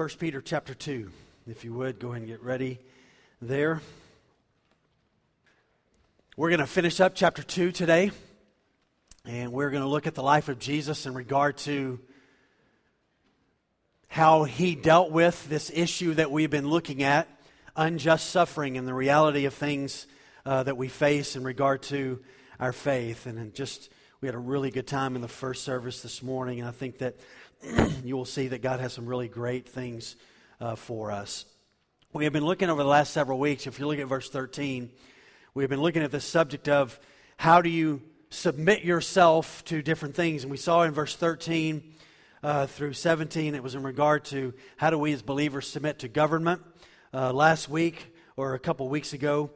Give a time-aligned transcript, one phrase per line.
[0.00, 1.10] 1 Peter chapter 2.
[1.46, 2.78] If you would, go ahead and get ready
[3.42, 3.82] there.
[6.38, 8.10] We're going to finish up chapter 2 today,
[9.26, 12.00] and we're going to look at the life of Jesus in regard to
[14.08, 17.28] how he dealt with this issue that we've been looking at
[17.76, 20.06] unjust suffering and the reality of things
[20.46, 22.20] uh, that we face in regard to
[22.58, 23.26] our faith.
[23.26, 23.90] And just,
[24.22, 26.96] we had a really good time in the first service this morning, and I think
[27.00, 27.16] that
[28.04, 30.16] you will see that God has some really great things
[30.60, 31.44] uh, for us.
[32.12, 34.90] We have been looking over the last several weeks, if you look at verse 13,
[35.54, 36.98] we have been looking at the subject of
[37.36, 40.42] how do you submit yourself to different things.
[40.42, 41.82] And we saw in verse 13
[42.42, 46.08] uh, through 17, it was in regard to how do we as believers submit to
[46.08, 46.62] government.
[47.12, 49.50] Uh, last week, or a couple weeks ago,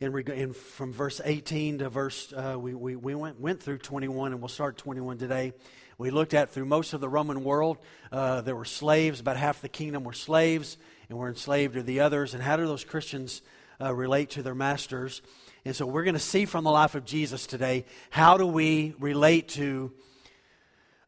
[0.00, 4.32] in, in, from verse 18 to verse, uh, we, we, we went, went through 21,
[4.32, 5.52] and we'll start 21 today.
[5.98, 7.78] We looked at through most of the Roman world,
[8.12, 9.20] uh, there were slaves.
[9.20, 10.76] About half the kingdom were slaves
[11.08, 12.34] and were enslaved to the others.
[12.34, 13.40] And how do those Christians
[13.80, 15.22] uh, relate to their masters?
[15.64, 18.94] And so we're going to see from the life of Jesus today how do we
[19.00, 19.90] relate to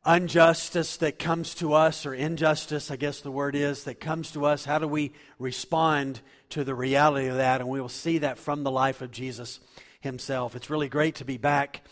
[0.06, 4.46] injustice that comes to us, or injustice, I guess the word is, that comes to
[4.46, 4.64] us.
[4.64, 7.60] How do we respond to the reality of that?
[7.60, 9.60] And we will see that from the life of Jesus
[10.00, 10.56] himself.
[10.56, 11.82] It's really great to be back.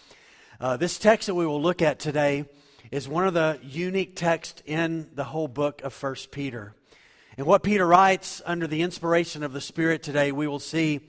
[0.59, 2.47] Uh, this text that we will look at today
[2.91, 6.75] is one of the unique texts in the whole book of First Peter.
[7.37, 11.01] And what Peter writes under the inspiration of the Spirit today, we will see,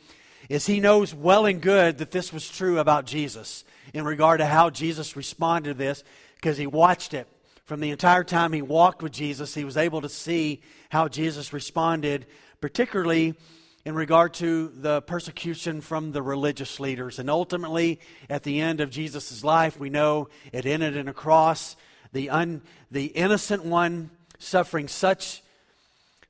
[0.50, 4.46] is he knows well and good that this was true about Jesus in regard to
[4.46, 6.04] how Jesus responded to this,
[6.36, 7.28] because he watched it.
[7.66, 11.54] From the entire time he walked with Jesus, he was able to see how Jesus
[11.54, 12.26] responded,
[12.62, 13.36] particularly
[13.88, 17.20] in regard to the persecution from the religious leaders.
[17.20, 21.78] And ultimately, at the end of Jesus' life, we know it ended in a cross.
[22.12, 25.42] The, un, the innocent one suffering such,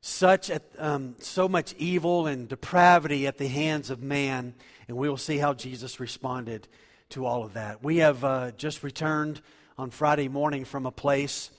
[0.02, 4.54] such um, so much evil and depravity at the hands of man.
[4.88, 6.68] And we will see how Jesus responded
[7.10, 7.84] to all of that.
[7.84, 9.42] We have uh, just returned
[9.80, 11.50] on Friday morning from a place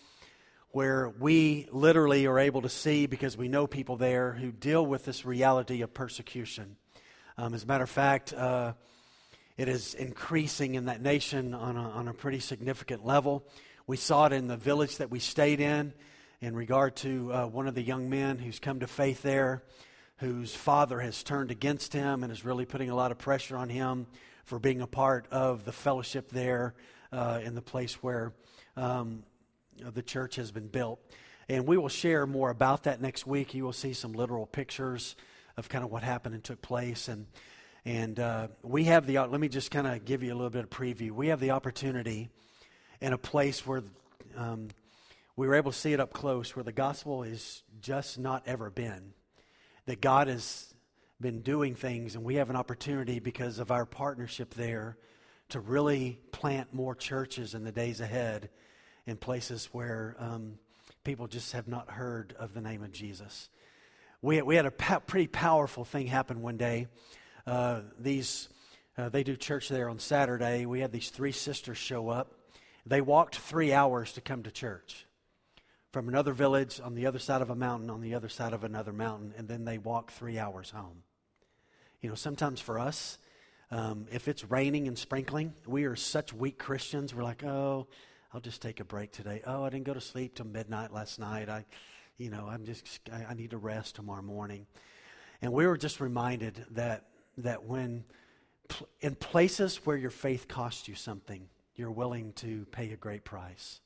[0.79, 5.05] where we literally are able to see, because we know people there who deal with
[5.05, 6.77] this reality of persecution.
[7.37, 8.75] Um, as a matter of fact, uh,
[9.57, 13.45] it is increasing in that nation on a, on a pretty significant level.
[13.89, 15.95] We saw it in the village that we stayed in,
[16.41, 19.65] in regard to uh, one of the young men who's come to faith there,
[20.19, 23.69] whose father has turned against him and is really putting a lot of pressure on
[23.69, 24.07] him
[24.45, 26.77] for being a part of the fellowship there
[27.11, 28.33] uh, in the place where
[28.77, 29.25] um,
[29.95, 31.01] the church has been built.
[31.49, 33.55] And we will share more about that next week.
[33.55, 35.17] You will see some literal pictures
[35.57, 37.09] of kind of what happened and took place.
[37.09, 37.27] And,
[37.85, 40.65] and uh, we have the, let me just kind of give you a little bit
[40.65, 41.11] of preview.
[41.11, 42.29] We have the opportunity
[43.01, 43.83] in a place where
[44.37, 44.69] um,
[45.37, 48.71] we were able to see it up close, where the gospel is just not ever
[48.71, 49.15] been.
[49.87, 50.75] That God has
[51.21, 54.99] been doing things, and we have an opportunity because of our partnership there
[55.49, 58.51] to really plant more churches in the days ahead
[59.09, 60.59] in places where um,
[61.03, 63.49] people just have not heard of the name of Jesus.
[64.21, 66.89] We, we had a pa- pretty powerful thing happen one day.
[67.47, 68.49] Uh, these,
[68.99, 70.67] uh, they do church there on Saturday.
[70.67, 72.35] We had these three sisters show up.
[72.85, 75.07] They walked three hours to come to church
[75.91, 78.63] from another village on the other side of a mountain, on the other side of
[78.63, 81.03] another mountain, and then they walked three hours home.
[82.03, 83.17] You know, sometimes for us,
[83.71, 87.15] um, if it's raining and sprinkling, we are such weak Christians.
[87.15, 87.87] We're like, oh,
[88.33, 89.43] I'll just take a break today.
[89.47, 91.49] Oh, I didn't go to sleep till midnight last night.
[91.49, 91.65] I,
[92.17, 94.67] you know, I'm just, I, I need to rest tomorrow morning.
[95.41, 97.05] And we were just reminded that
[97.39, 98.05] that when
[99.01, 103.81] in places where your faith costs you something, you're willing to pay a great price.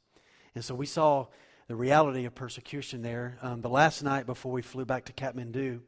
[0.55, 1.27] And so we saw
[1.69, 3.39] the reality of persecution there.
[3.43, 5.81] Um, the last night before we flew back to Kathmandu,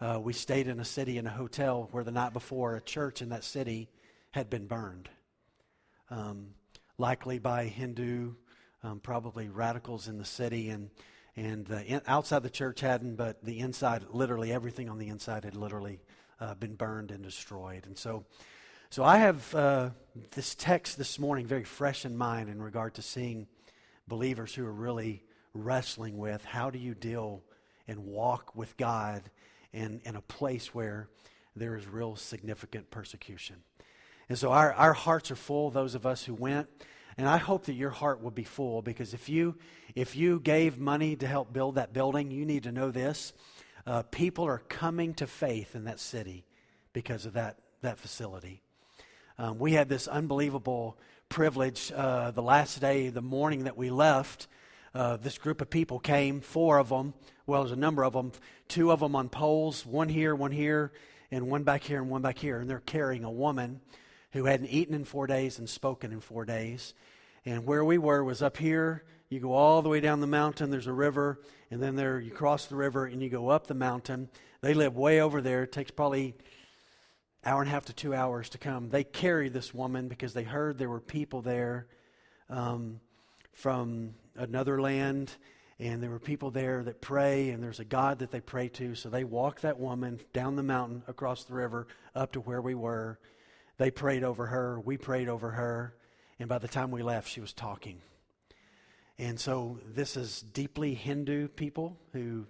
[0.00, 3.22] uh, we stayed in a city in a hotel where the night before a church
[3.22, 3.88] in that city
[4.32, 5.08] had been burned,
[6.10, 6.48] um,
[6.98, 8.34] likely by Hindu,
[8.82, 10.90] um, probably radicals in the city, and
[11.36, 15.44] and the in, outside the church hadn't, but the inside, literally everything on the inside
[15.44, 16.00] had literally
[16.40, 17.86] uh, been burned and destroyed.
[17.86, 18.24] And so,
[18.88, 19.90] so I have uh,
[20.32, 23.46] this text this morning very fresh in mind in regard to seeing
[24.08, 25.22] believers who are really
[25.52, 27.42] wrestling with how do you deal
[27.88, 29.22] and walk with God
[29.72, 31.08] in, in a place where
[31.54, 33.56] there is real significant persecution.
[34.28, 36.68] And so our, our hearts are full, those of us who went.
[37.18, 39.56] And I hope that your heart will be full because if you,
[39.94, 43.32] if you gave money to help build that building, you need to know this.
[43.86, 46.44] Uh, people are coming to faith in that city
[46.92, 48.62] because of that, that facility.
[49.38, 54.48] Um, we had this unbelievable privilege uh, the last day, the morning that we left.
[54.96, 57.12] uh, this group of people came, four of them,
[57.46, 58.32] well, there's a number of them,
[58.66, 60.90] two of them on poles, one here, one here,
[61.30, 62.60] and one back here, and one back here.
[62.60, 63.80] And they're carrying a woman
[64.36, 66.94] who hadn't eaten in four days and spoken in four days.
[67.44, 69.02] And where we were was up here.
[69.30, 71.40] You go all the way down the mountain, there's a river,
[71.70, 74.28] and then there you cross the river and you go up the mountain.
[74.60, 75.64] They live way over there.
[75.64, 76.34] It takes probably
[77.44, 78.90] hour and a half to two hours to come.
[78.90, 81.86] They carried this woman because they heard there were people there
[82.50, 83.00] um,
[83.52, 85.32] from another land,
[85.80, 88.94] and there were people there that pray, and there's a God that they pray to.
[88.94, 92.74] So they walked that woman down the mountain, across the river, up to where we
[92.74, 93.18] were.
[93.78, 94.80] They prayed over her.
[94.80, 95.94] We prayed over her.
[96.38, 98.00] And by the time we left, she was talking.
[99.18, 102.46] And so this is deeply Hindu people who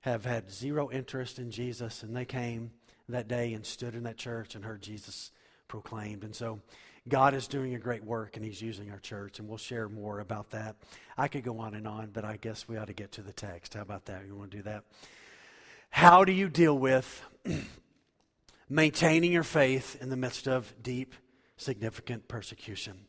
[0.00, 2.70] have had zero interest in Jesus, and they came
[3.08, 5.30] that day and stood in that church and heard Jesus
[5.68, 6.24] proclaimed.
[6.24, 6.60] And so
[7.08, 10.20] God is doing a great work and He's using our church, and we'll share more
[10.20, 10.76] about that.
[11.18, 13.32] I could go on and on, but I guess we ought to get to the
[13.32, 13.74] text.
[13.74, 14.26] How about that?
[14.26, 14.84] You want to do that?
[15.90, 17.22] How do you deal with
[18.68, 21.14] maintaining your faith in the midst of deep,
[21.56, 23.06] significant persecution?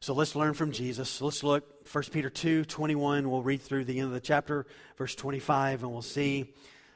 [0.00, 1.20] So let's learn from Jesus.
[1.20, 3.30] Let's look 1 Peter 2 21.
[3.30, 4.66] We'll read through the end of the chapter,
[4.96, 6.52] verse 25, and we'll see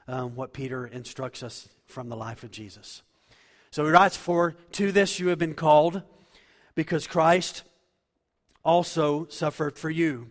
[0.08, 3.02] um, what Peter instructs us from the life of Jesus.
[3.70, 6.02] So he writes, For to this you have been called
[6.74, 7.62] because Christ
[8.64, 10.30] also suffered for you,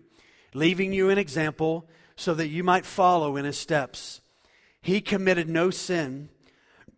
[0.53, 4.21] leaving you an example so that you might follow in his steps.
[4.81, 6.29] He committed no sin,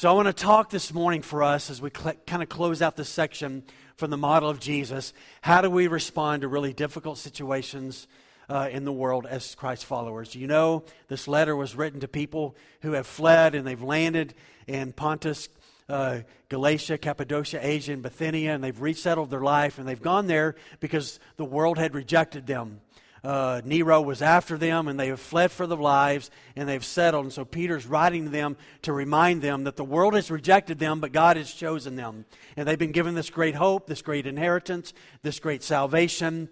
[0.00, 2.80] So I want to talk this morning for us as we cl- kind of close
[2.80, 3.62] out this section
[3.96, 5.12] from the model of Jesus.
[5.42, 8.08] How do we respond to really difficult situations
[8.48, 10.34] uh, in the world as Christ followers?
[10.34, 14.32] You know, this letter was written to people who have fled and they've landed
[14.66, 15.50] in Pontus,
[15.86, 20.54] uh, Galatia, Cappadocia, Asia, and Bithynia, and they've resettled their life, and they've gone there
[20.78, 22.80] because the world had rejected them.
[23.22, 27.26] Uh, Nero was after them, and they have fled for their lives, and they've settled.
[27.26, 31.00] And so Peter's writing to them to remind them that the world has rejected them,
[31.00, 32.24] but God has chosen them.
[32.56, 36.48] And they've been given this great hope, this great inheritance, this great salvation.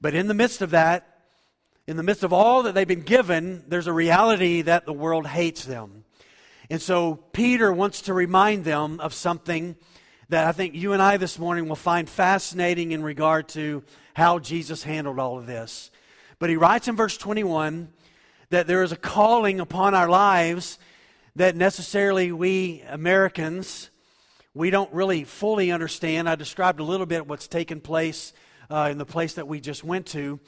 [0.00, 1.20] But in the midst of that,
[1.86, 5.26] in the midst of all that they've been given, there's a reality that the world
[5.26, 6.04] hates them.
[6.70, 9.76] And so Peter wants to remind them of something
[10.30, 13.82] that I think you and I this morning will find fascinating in regard to
[14.14, 15.90] how Jesus handled all of this.
[16.38, 17.88] But he writes in verse 21
[18.50, 20.78] that there is a calling upon our lives
[21.36, 23.90] that necessarily we Americans,
[24.54, 26.28] we don't really fully understand.
[26.28, 28.32] I described a little bit what's taken place
[28.70, 30.38] uh, in the place that we just went to.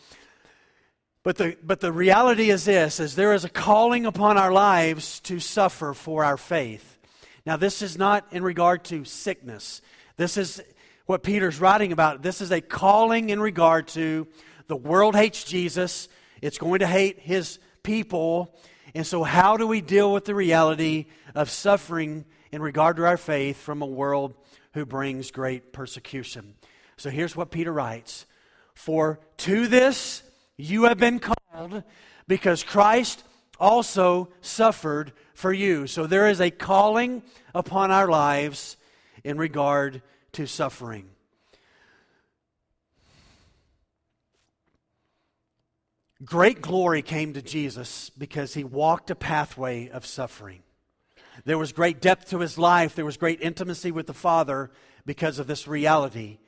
[1.25, 5.19] But the, but the reality is this, is there is a calling upon our lives
[5.21, 6.99] to suffer for our faith.
[7.45, 9.83] Now, this is not in regard to sickness.
[10.17, 10.63] This is
[11.07, 12.23] what Peter's writing about.
[12.23, 14.29] This is a calling in regard to
[14.69, 16.09] the world hates Jesus.
[16.43, 18.55] It's going to hate his people.
[18.95, 23.17] And so, how do we deal with the reality of suffering in regard to our
[23.17, 24.35] faith from a world
[24.75, 26.55] who brings great persecution?
[26.97, 28.27] So, here's what Peter writes
[28.75, 30.23] For to this
[30.57, 31.83] you have been called
[32.27, 33.25] because Christ
[33.59, 35.87] also suffered for you.
[35.87, 37.23] So there is a calling
[37.55, 38.77] upon our lives
[39.25, 41.09] in regard to suffering.
[46.25, 50.63] Great glory came to Jesus because he walked a pathway of suffering.
[51.45, 54.71] There was great depth to his life, there was great intimacy with the Father
[55.05, 56.39] because of this reality.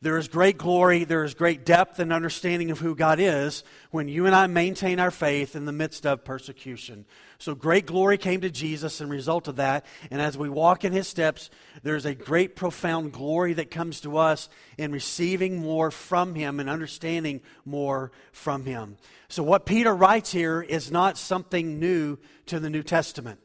[0.00, 4.08] There is great glory, there is great depth and understanding of who God is when
[4.08, 7.06] you and I maintain our faith in the midst of persecution.
[7.38, 9.86] So great glory came to Jesus and result of that.
[10.10, 11.50] And as we walk in his steps,
[11.82, 14.48] there's a great profound glory that comes to us
[14.78, 18.96] in receiving more from him and understanding more from him.
[19.28, 23.40] So what Peter writes here is not something new to the New Testament.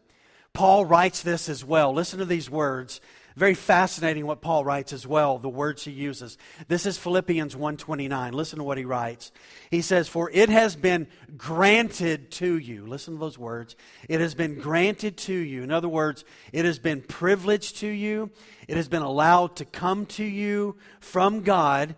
[0.53, 1.93] Paul writes this as well.
[1.93, 2.99] Listen to these words
[3.35, 6.37] very fascinating what Paul writes as well, the words he uses.
[6.67, 8.33] This is Philippians 1:29.
[8.33, 9.31] Listen to what he writes.
[9.69, 11.07] He says, "For it has been
[11.37, 13.75] granted to you." Listen to those words.
[14.09, 15.63] It has been granted to you.
[15.63, 18.31] In other words, it has been privileged to you.
[18.67, 21.95] It has been allowed to come to you from God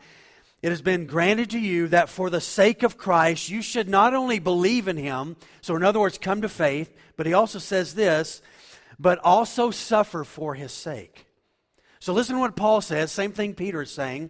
[0.63, 4.13] it has been granted to you that for the sake of Christ, you should not
[4.13, 7.95] only believe in him, so in other words, come to faith, but he also says
[7.95, 8.41] this,
[8.99, 11.25] but also suffer for his sake.
[11.99, 14.29] So listen to what Paul says, same thing Peter is saying.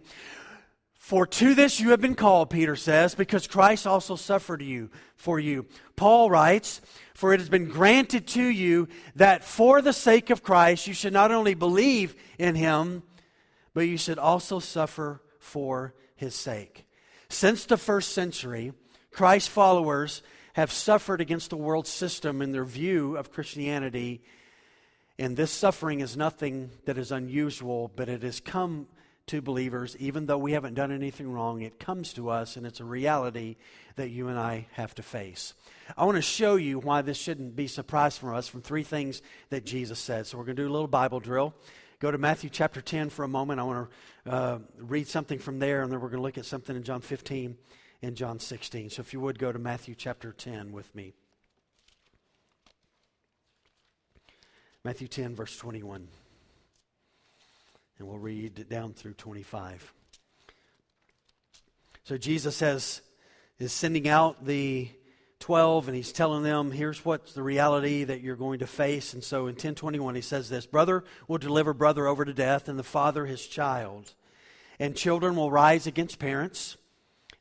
[1.04, 5.38] For to this you have been called, Peter says, because Christ also suffered you for
[5.38, 5.66] you.
[5.96, 6.80] Paul writes,
[7.14, 11.12] For it has been granted to you that for the sake of Christ you should
[11.12, 13.02] not only believe in him,
[13.74, 16.86] but you should also suffer for his sake.
[17.28, 18.72] Since the first century,
[19.10, 20.22] Christ's followers
[20.54, 24.22] have suffered against the world system in their view of Christianity.
[25.18, 28.88] And this suffering is nothing that is unusual, but it has come
[29.26, 31.62] to believers, even though we haven't done anything wrong.
[31.62, 33.56] It comes to us, and it's a reality
[33.96, 35.54] that you and I have to face.
[35.96, 39.22] I want to show you why this shouldn't be surprise for us from three things
[39.48, 40.26] that Jesus said.
[40.26, 41.54] So we're going to do a little Bible drill.
[42.00, 43.60] Go to Matthew chapter 10 for a moment.
[43.60, 43.88] I want
[44.24, 46.82] to uh, read something from there, and then we're going to look at something in
[46.82, 47.56] John 15
[48.02, 48.90] and John 16.
[48.90, 51.14] So if you would go to Matthew chapter 10 with me.
[54.84, 56.06] Matthew 10, verse 21.
[57.98, 59.94] And we'll read down through 25.
[62.02, 63.00] So Jesus says,
[63.58, 64.90] is sending out the
[65.40, 69.22] 12 and he's telling them here's what's the reality that you're going to face and
[69.22, 72.82] so in 1021 he says this brother will deliver brother over to death and the
[72.82, 74.14] father his child
[74.78, 76.78] and children will rise against parents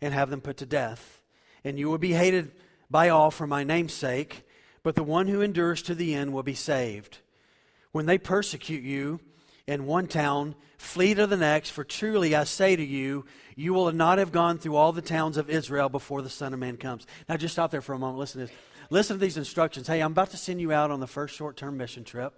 [0.01, 1.21] and have them put to death
[1.63, 2.51] and you will be hated
[2.89, 4.45] by all for my name's sake
[4.83, 7.19] but the one who endures to the end will be saved
[7.93, 9.21] when they persecute you
[9.65, 13.91] in one town, flee to the next, for truly I say to you, you will
[13.93, 17.07] not have gone through all the towns of Israel before the Son of Man comes.
[17.29, 18.19] Now, just stop there for a moment.
[18.19, 18.55] Listen to this.
[18.89, 19.87] Listen to these instructions.
[19.87, 22.33] Hey, I'm about to send you out on the first short term mission trip.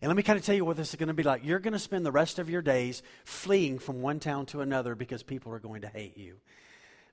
[0.00, 1.44] And let me kind of tell you what this is going to be like.
[1.44, 4.94] You're going to spend the rest of your days fleeing from one town to another
[4.94, 6.36] because people are going to hate you.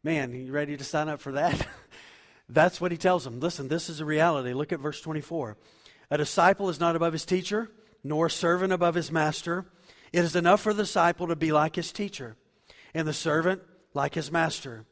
[0.03, 1.67] Man, you ready to sign up for that?
[2.49, 3.39] That's what he tells them.
[3.39, 4.53] Listen, this is a reality.
[4.53, 5.57] Look at verse 24.
[6.11, 7.69] A disciple is not above his teacher
[8.03, 9.65] nor servant above his master.
[10.13, 12.35] It is enough for the disciple to be like his teacher,
[12.93, 13.61] and the servant
[13.93, 14.85] like his master.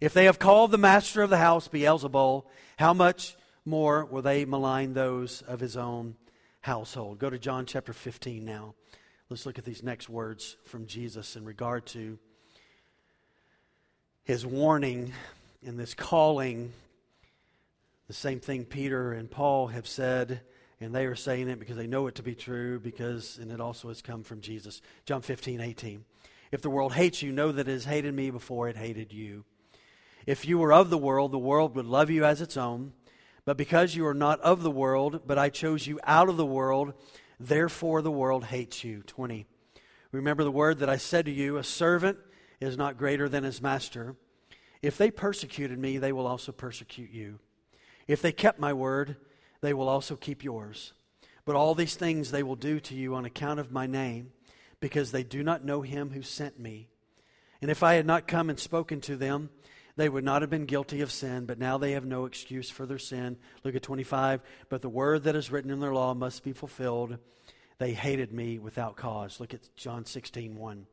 [0.00, 2.44] If they have called the master of the house Beelzebul,
[2.76, 6.16] how much more will they malign those of his own
[6.60, 7.18] household?
[7.18, 8.74] Go to John chapter 15 now.
[9.28, 12.18] Let's look at these next words from Jesus in regard to
[14.24, 15.12] his warning
[15.64, 16.72] and this calling.
[18.08, 20.42] The same thing Peter and Paul have said
[20.82, 23.60] and they are saying it because they know it to be true, because, and it
[23.60, 24.80] also has come from Jesus.
[25.04, 26.04] John 15, 18.
[26.50, 29.44] If the world hates you, know that it has hated me before it hated you.
[30.26, 32.92] If you were of the world, the world would love you as its own.
[33.44, 36.46] But because you are not of the world, but I chose you out of the
[36.46, 36.94] world,
[37.40, 39.02] therefore the world hates you.
[39.02, 39.46] 20.
[40.12, 42.18] Remember the word that I said to you a servant
[42.60, 44.14] is not greater than his master.
[44.80, 47.38] If they persecuted me, they will also persecute you.
[48.06, 49.16] If they kept my word,
[49.62, 50.92] they will also keep yours.
[51.46, 54.32] But all these things they will do to you on account of my name,
[54.80, 56.88] because they do not know him who sent me.
[57.62, 59.48] And if I had not come and spoken to them,
[59.96, 62.86] they would not have been guilty of sin, but now they have no excuse for
[62.86, 63.36] their sin.
[63.62, 64.40] Look at 25.
[64.68, 67.18] But the word that is written in their law must be fulfilled.
[67.78, 69.38] They hated me without cause.
[69.38, 70.86] Look at John 16, 1.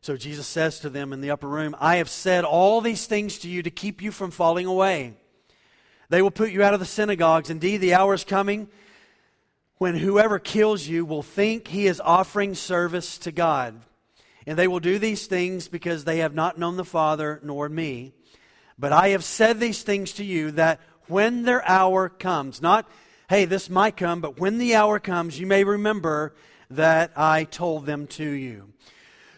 [0.00, 3.38] So Jesus says to them in the upper room, I have said all these things
[3.40, 5.14] to you to keep you from falling away.
[6.08, 7.50] They will put you out of the synagogues.
[7.50, 8.68] Indeed, the hour is coming
[9.76, 13.80] when whoever kills you will think he is offering service to God.
[14.46, 18.14] And they will do these things because they have not known the Father nor me.
[18.78, 22.88] But I have said these things to you that when their hour comes, not,
[23.28, 26.34] hey, this might come, but when the hour comes, you may remember
[26.70, 28.72] that I told them to you.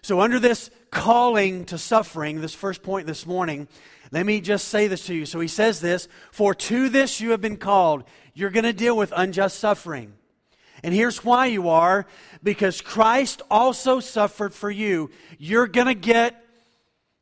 [0.03, 3.69] So, under this calling to suffering, this first point this morning,
[4.13, 5.25] let me just say this to you.
[5.27, 8.05] So he says this For to this you have been called.
[8.35, 10.15] You're going to deal with unjust suffering.
[10.83, 12.07] And here's why you are
[12.43, 15.11] because Christ also suffered for you.
[15.39, 16.43] You're going to get,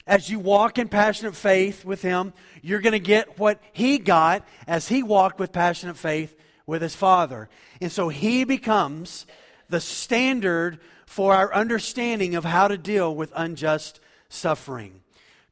[0.06, 4.46] as you walk in passionate faith with Him, you're going to get what He got
[4.66, 7.48] as He walked with passionate faith with His Father.
[7.80, 9.26] And so He becomes
[9.68, 15.00] the standard for our understanding of how to deal with unjust suffering.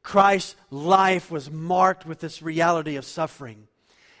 [0.07, 3.67] Christ's life was marked with this reality of suffering.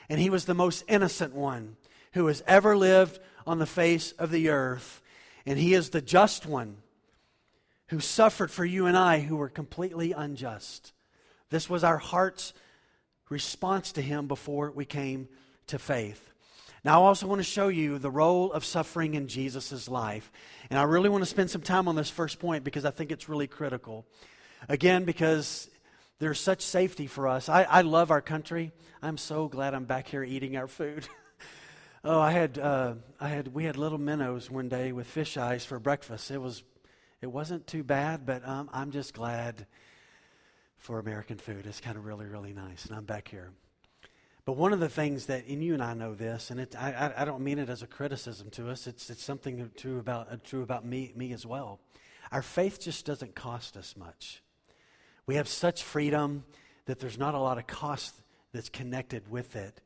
[0.09, 1.77] And he was the most innocent one
[2.11, 5.01] who has ever lived on the face of the earth.
[5.45, 6.79] And he is the just one
[7.87, 10.91] who suffered for you and I who were completely unjust.
[11.51, 12.51] This was our heart's
[13.29, 15.29] response to him before we came
[15.67, 16.33] to faith.
[16.83, 20.33] Now, I also want to show you the role of suffering in Jesus' life.
[20.69, 23.09] And I really want to spend some time on this first point because I think
[23.09, 24.05] it's really critical.
[24.67, 25.69] Again, because
[26.19, 27.47] there's such safety for us.
[27.49, 28.71] I, I love our country.
[29.01, 31.07] I'm so glad I'm back here eating our food.
[32.03, 35.63] oh, I had, uh, I had, we had little minnows one day with fish eyes
[35.63, 36.31] for breakfast.
[36.31, 36.63] It was,
[37.21, 39.67] it wasn't too bad, but um, I'm just glad
[40.77, 41.65] for American food.
[41.67, 43.51] It's kind of really, really nice, and I'm back here.
[44.45, 47.11] But one of the things that, and you and I know this, and it, I,
[47.17, 48.87] I don't mean it as a criticism to us.
[48.87, 51.81] It's, it's something true about, uh, true about me, me as well.
[52.31, 54.41] Our faith just doesn't cost us much.
[55.27, 56.45] We have such freedom
[56.85, 58.15] that there's not a lot of cost
[58.53, 59.81] that's connected with it.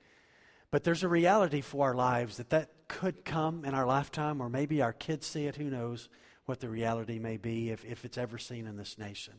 [0.70, 4.48] But there's a reality for our lives that that could come in our lifetime, or
[4.48, 5.58] maybe our kids see it.
[5.58, 6.08] Who knows
[6.46, 9.34] what the reality may be if, if it's ever seen in this nation.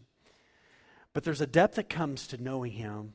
[1.15, 3.15] But there's a depth that comes to knowing Him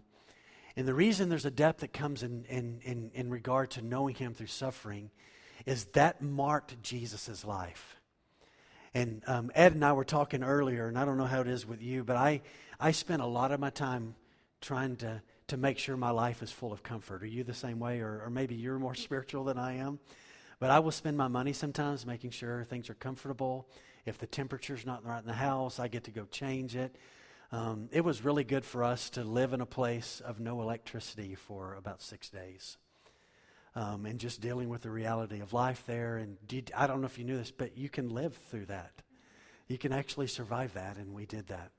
[0.77, 4.13] and the reason there's a depth that comes in, in, in, in regard to knowing
[4.13, 5.10] Him through suffering
[5.65, 7.97] is that marked Jesus' life.
[8.98, 11.68] And um, Ed and I were talking earlier, and I don't know how it is
[11.68, 12.42] with you, but I,
[12.80, 14.16] I spent a lot of my time
[14.60, 17.22] trying to, to make sure my life is full of comfort.
[17.22, 18.00] Are you the same way?
[18.00, 20.00] Or, or maybe you're more spiritual than I am?
[20.60, 23.70] But I will spend my money sometimes making sure things are comfortable.
[24.08, 26.96] If the temperature's not right in the house, I get to go change it.
[27.51, 31.36] Um, it was really good for us to live in a place of no electricity
[31.36, 32.77] for about six days.
[33.76, 36.18] Um, and just dealing with the reality of life there.
[36.18, 38.92] And did, I don't know if you knew this, but you can live through that.
[39.68, 41.72] You can actually survive that, and we did that.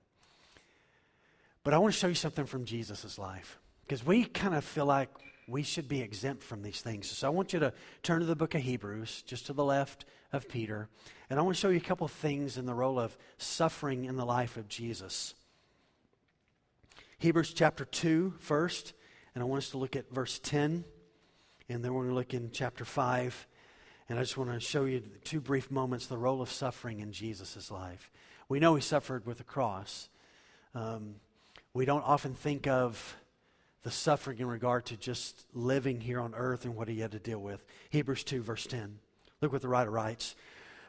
[1.65, 4.87] But I want to show you something from Jesus' life because we kind of feel
[4.87, 5.09] like
[5.49, 7.11] we should be exempt from these things.
[7.11, 10.05] So I want you to turn to the book of Hebrews, just to the left
[10.33, 10.89] of Peter,
[11.31, 14.17] and I want to show you a couple things in the role of suffering in
[14.17, 15.35] the life of Jesus.
[17.19, 18.93] Hebrews chapter 2 first,
[19.35, 20.85] and I want us to look at verse 10,
[21.69, 23.47] and then we're going to look in chapter 5.
[24.09, 27.13] And I just want to show you two brief moments the role of suffering in
[27.13, 28.11] Jesus' life.
[28.49, 30.09] We know he suffered with the cross.
[30.75, 31.17] Um,
[31.75, 33.17] we don't often think of
[33.83, 37.19] the suffering in regard to just living here on earth and what he had to
[37.19, 37.63] deal with.
[37.91, 38.99] Hebrews 2, verse 10.
[39.43, 40.35] Look what the writer writes.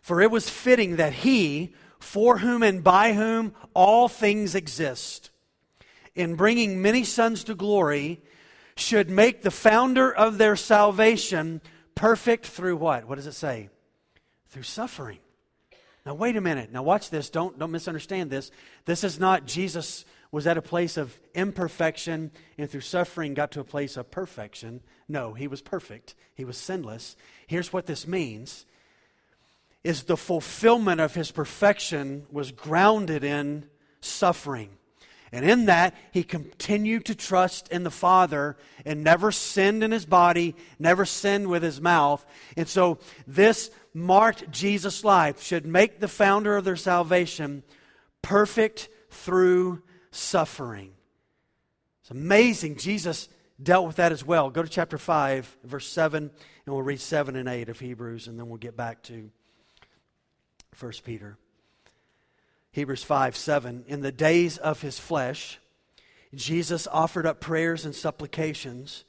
[0.01, 5.29] For it was fitting that he, for whom and by whom all things exist,
[6.15, 8.21] in bringing many sons to glory
[8.79, 11.61] should make the founder of their salvation
[11.95, 13.05] perfect through what?
[13.05, 13.69] What does it say?
[14.49, 15.19] Through suffering.
[16.05, 16.71] Now, wait a minute.
[16.71, 17.29] Now, watch this.
[17.29, 18.51] Don't, don't misunderstand this.
[18.85, 23.59] This is not Jesus was at a place of imperfection and through suffering got to
[23.59, 24.81] a place of perfection.
[25.07, 26.15] No, he was perfect.
[26.35, 27.15] He was sinless.
[27.47, 28.65] Here's what this means
[29.83, 33.65] is the fulfillment of his perfection was grounded in
[34.01, 34.69] suffering.
[35.31, 40.05] And in that, he continued to trust in the Father and never sinned in his
[40.05, 42.25] body, never sinned with his mouth.
[42.57, 47.63] And so, this marked Jesus' life, should make the founder of their salvation
[48.21, 50.91] perfect through suffering.
[52.01, 52.77] It's amazing.
[52.77, 53.29] Jesus
[53.61, 54.49] dealt with that as well.
[54.49, 58.39] Go to chapter 5, verse 7, and we'll read 7 and 8 of Hebrews, and
[58.39, 59.29] then we'll get back to
[60.79, 61.37] 1 Peter.
[62.71, 63.85] Hebrews 5 7.
[63.87, 65.59] In the days of his flesh,
[66.33, 69.05] Jesus offered up prayers and supplications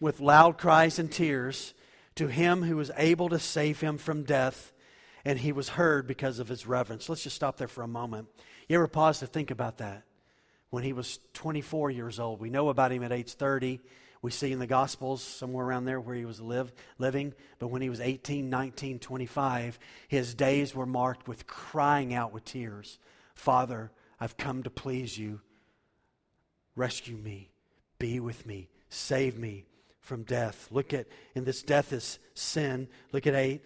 [0.00, 1.74] with loud cries and tears
[2.14, 4.72] to him who was able to save him from death,
[5.24, 7.08] and he was heard because of his reverence.
[7.08, 8.28] Let's just stop there for a moment.
[8.68, 10.04] You ever pause to think about that?
[10.70, 13.80] When he was 24 years old, we know about him at age 30.
[14.22, 17.34] We see in the Gospels somewhere around there where he was live, living.
[17.58, 22.44] But when he was 18, 19, 25, his days were marked with crying out with
[22.44, 22.98] tears
[23.34, 25.40] Father, I've come to please you.
[26.76, 27.50] Rescue me.
[27.98, 28.68] Be with me.
[28.88, 29.64] Save me
[30.00, 30.68] from death.
[30.70, 32.88] Look at, and this death is sin.
[33.10, 33.62] Look at 8.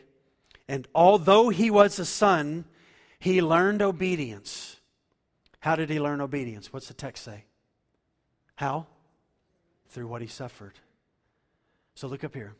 [0.69, 2.64] And although he was a son,
[3.19, 4.77] he learned obedience.
[5.61, 6.73] How did he learn obedience?
[6.73, 7.45] What's the text say?
[8.55, 8.87] How?
[9.97, 10.75] Through what he suffered.
[11.95, 12.53] So look up here.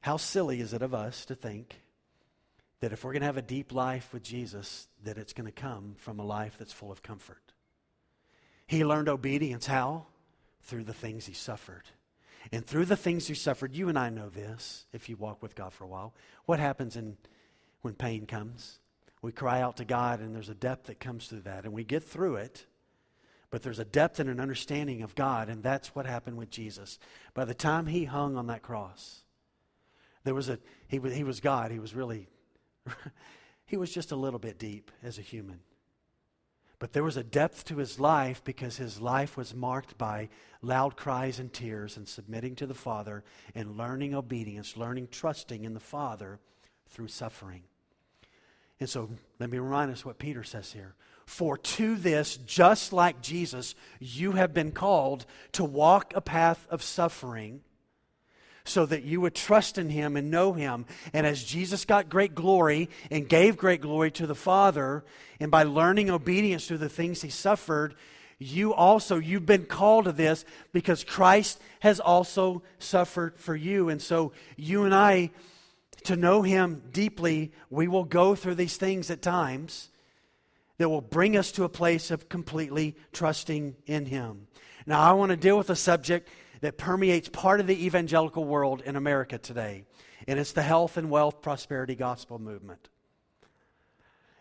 [0.00, 1.82] How silly is it of us to think
[2.80, 5.52] that if we're going to have a deep life with Jesus, that it's going to
[5.52, 7.52] come from a life that's full of comfort?
[8.66, 10.06] He learned obedience how?
[10.62, 11.84] Through the things he suffered.
[12.50, 15.54] And through the things he suffered, you and I know this if you walk with
[15.54, 16.14] God for a while.
[16.46, 17.18] What happens in,
[17.82, 18.78] when pain comes?
[19.20, 21.84] We cry out to God, and there's a depth that comes through that, and we
[21.84, 22.64] get through it
[23.54, 26.98] but there's a depth and an understanding of God, and that's what happened with Jesus.
[27.34, 29.20] By the time he hung on that cross,
[30.24, 31.70] there was a he was he was God.
[31.70, 32.26] He was really
[33.64, 35.60] he was just a little bit deep as a human.
[36.80, 40.96] But there was a depth to his life because his life was marked by loud
[40.96, 43.22] cries and tears and submitting to the Father
[43.54, 46.40] and learning obedience, learning trusting in the Father
[46.88, 47.62] through suffering.
[48.80, 50.96] And so let me remind us what Peter says here.
[51.26, 56.82] For to this, just like Jesus, you have been called to walk a path of
[56.82, 57.62] suffering
[58.64, 60.86] so that you would trust in him and know him.
[61.12, 65.04] And as Jesus got great glory and gave great glory to the Father,
[65.38, 67.94] and by learning obedience through the things he suffered,
[68.38, 73.88] you also you've been called to this because Christ has also suffered for you.
[73.88, 75.30] And so you and I
[76.04, 79.88] to know him deeply, we will go through these things at times
[80.78, 84.46] that will bring us to a place of completely trusting in him.
[84.86, 86.28] Now, I want to deal with a subject
[86.60, 89.84] that permeates part of the evangelical world in America today,
[90.26, 92.88] and it's the health and wealth prosperity gospel movement.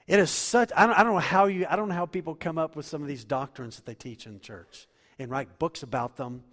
[0.06, 2.36] It is such, I don't, I don't know how you, I don't know how people
[2.36, 5.84] come up with some of these doctrines that they teach in church and write books
[5.84, 6.44] about them.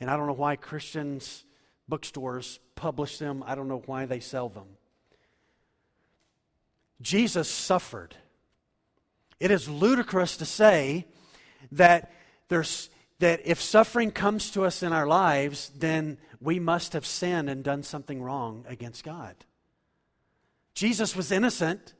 [0.00, 1.44] And I don't know why Christians,
[1.88, 3.44] bookstores publish them.
[3.46, 4.66] I don't know why they sell them.
[7.00, 8.16] Jesus suffered.
[9.40, 11.06] It is ludicrous to say
[11.72, 12.12] that
[12.48, 17.48] there's that if suffering comes to us in our lives, then we must have sinned
[17.48, 19.34] and done something wrong against God.
[20.74, 21.94] Jesus was innocent,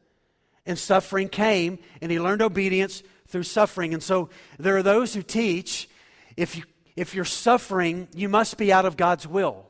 [0.66, 3.94] and suffering came, and he learned obedience through suffering.
[3.94, 5.88] And so there are those who teach
[6.36, 6.64] if, you,
[6.96, 9.66] if you're suffering, you must be out of God's will.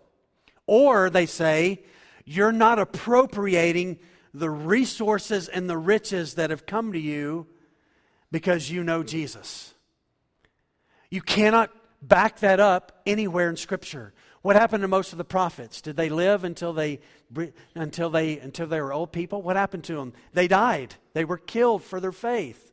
[0.67, 1.85] Or they say,
[2.25, 4.01] you're not appropriating
[4.35, 7.47] the resources and the riches that have come to you
[8.37, 9.73] because you know Jesus.
[11.09, 11.71] You cannot
[12.03, 14.13] back that up anywhere in Scripture.
[14.43, 15.81] What happened to most of the prophets?
[15.81, 17.01] Did they live until they
[17.75, 19.41] until they until they were old people?
[19.41, 20.13] What happened to them?
[20.35, 20.97] They died.
[21.15, 22.73] They were killed for their faith.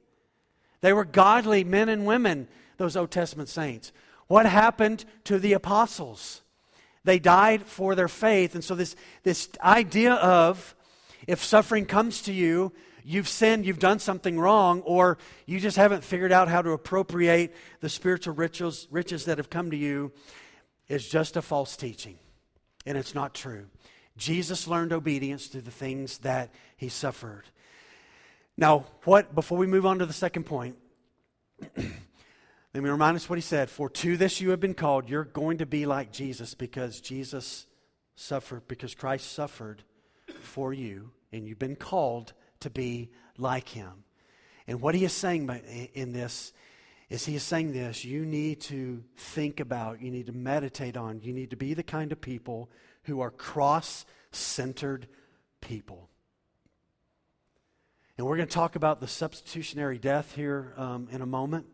[0.82, 3.94] They were godly men and women, those Old Testament saints.
[4.28, 6.42] What happened to the apostles?
[7.06, 8.54] They died for their faith.
[8.54, 10.76] And so this, this idea of
[11.26, 16.04] if suffering comes to you, you've sinned, you've done something wrong, or you just haven't
[16.04, 20.12] figured out how to appropriate the spiritual riches, riches that have come to you,
[20.88, 22.18] is just a false teaching.
[22.86, 23.68] And it's not true.
[24.18, 27.44] Jesus learned obedience through the things that he suffered.
[28.58, 30.78] Now, what, before we move on to the second point,
[31.78, 33.70] let me remind us what he said.
[33.70, 35.10] For to this you have been called.
[35.10, 37.66] You're going to be like Jesus because Jesus
[38.16, 39.84] suffered, because Christ suffered
[40.42, 42.34] for you, and you've been called
[42.64, 44.04] to be like him.
[44.68, 45.50] And what he is saying
[45.94, 46.54] in this
[47.10, 51.22] is he is saying this you need to think about, you need to meditate on,
[51.22, 52.70] you need to be the kind of people
[53.04, 55.08] who are cross centered
[55.62, 56.10] people.
[58.18, 61.66] And we're going to talk about the substitutionary death here um, in a moment.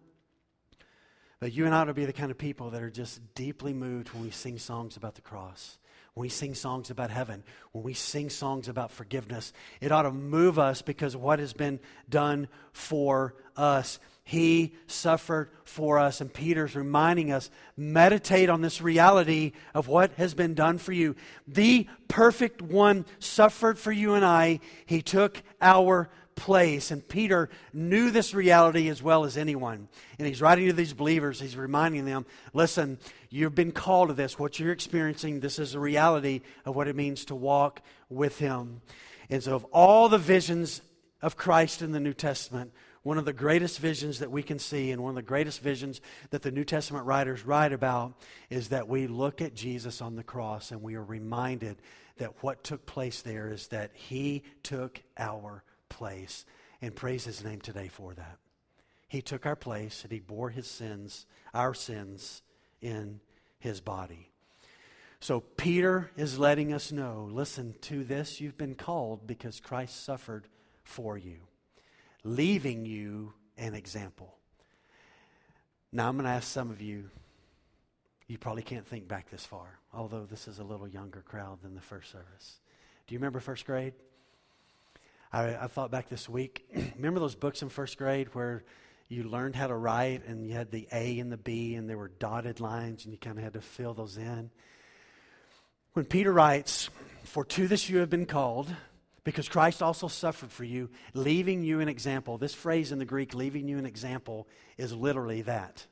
[1.40, 3.74] But you and I ought to be the kind of people that are just deeply
[3.74, 5.78] moved when we sing songs about the cross
[6.20, 10.12] when we sing songs about heaven, when we sing songs about forgiveness, it ought to
[10.12, 11.80] move us because what has been
[12.10, 14.02] done for us.
[14.26, 16.20] He suffered for us.
[16.20, 21.16] And Peter's reminding us meditate on this reality of what has been done for you.
[21.48, 24.60] The perfect one suffered for you and I.
[24.86, 26.90] He took our place.
[26.90, 29.90] And Peter knew this reality as well as anyone.
[30.18, 32.98] And he's writing to these believers, he's reminding them listen,
[33.30, 34.40] you've been called to this.
[34.40, 38.82] What you're experiencing, this is a reality of what it means to walk with him.
[39.30, 40.82] And so, of all the visions
[41.22, 42.72] of Christ in the New Testament,
[43.04, 46.00] one of the greatest visions that we can see, and one of the greatest visions
[46.30, 48.14] that the New Testament writers write about,
[48.50, 51.78] is that we look at Jesus on the cross and we are reminded
[52.18, 56.46] that what took place there is that he took our place
[56.82, 58.38] and praise his name today for that.
[59.08, 62.44] He took our place and he bore his sins, our sins,
[62.82, 63.20] in
[63.60, 64.30] his body.
[65.20, 70.48] So Peter is letting us know listen to this, you've been called because Christ suffered
[70.84, 71.40] for you,
[72.24, 74.36] leaving you an example.
[75.92, 77.10] Now I'm going to ask some of you,
[78.28, 81.76] you probably can't think back this far, although this is a little younger crowd than
[81.76, 82.60] the first service.
[83.08, 83.94] Do you remember first grade?
[85.32, 86.66] I, I thought back this week.
[86.96, 88.64] Remember those books in first grade where
[89.08, 91.98] you learned how to write and you had the A and the B and there
[91.98, 94.50] were dotted lines and you kind of had to fill those in?
[95.94, 96.90] When Peter writes,
[97.24, 98.74] For to this you have been called,
[99.24, 102.38] because Christ also suffered for you, leaving you an example.
[102.38, 105.86] This phrase in the Greek, leaving you an example, is literally that.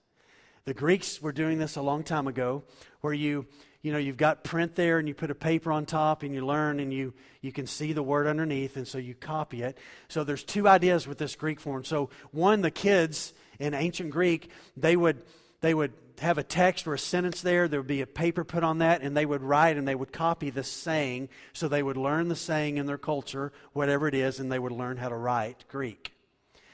[0.66, 2.64] The Greeks were doing this a long time ago,
[3.02, 3.46] where you,
[3.82, 6.46] you know, you've got print there and you put a paper on top and you
[6.46, 9.78] learn and you, you can see the word underneath and so you copy it.
[10.08, 11.84] So there's two ideas with this Greek form.
[11.84, 15.22] So one, the kids in ancient Greek, they would,
[15.62, 17.68] they would have a text or a sentence there.
[17.68, 20.12] There would be a paper put on that, and they would write and they would
[20.12, 21.30] copy the saying.
[21.54, 24.72] So they would learn the saying in their culture, whatever it is, and they would
[24.72, 26.14] learn how to write Greek.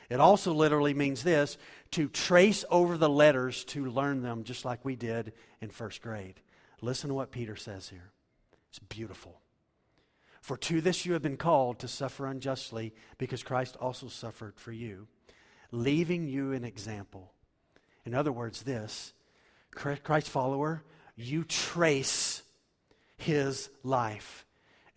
[0.10, 1.58] It also literally means this
[1.92, 6.40] to trace over the letters to learn them, just like we did in first grade.
[6.84, 8.12] Listen to what Peter says here.
[8.70, 9.40] It's beautiful.
[10.42, 14.74] For to this you have been called to suffer unjustly, because Christ also suffered for
[14.74, 15.08] you,
[15.72, 17.32] leaving you an example.
[18.06, 19.14] In other words, this
[19.72, 20.84] Christ follower,
[21.16, 22.44] you trace
[23.16, 24.46] his life.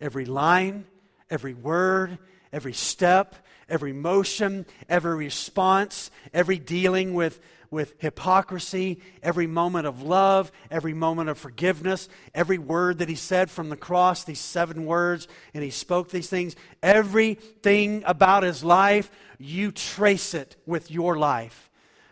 [0.01, 0.85] Every line,
[1.29, 2.17] every word,
[2.51, 3.33] every step,
[3.69, 11.29] every motion, every response, every dealing with, with hypocrisy, every moment of love, every moment
[11.29, 15.69] of forgiveness, every word that he said from the cross, these seven words, and he
[15.69, 21.69] spoke these things, everything about his life, you trace it with your life.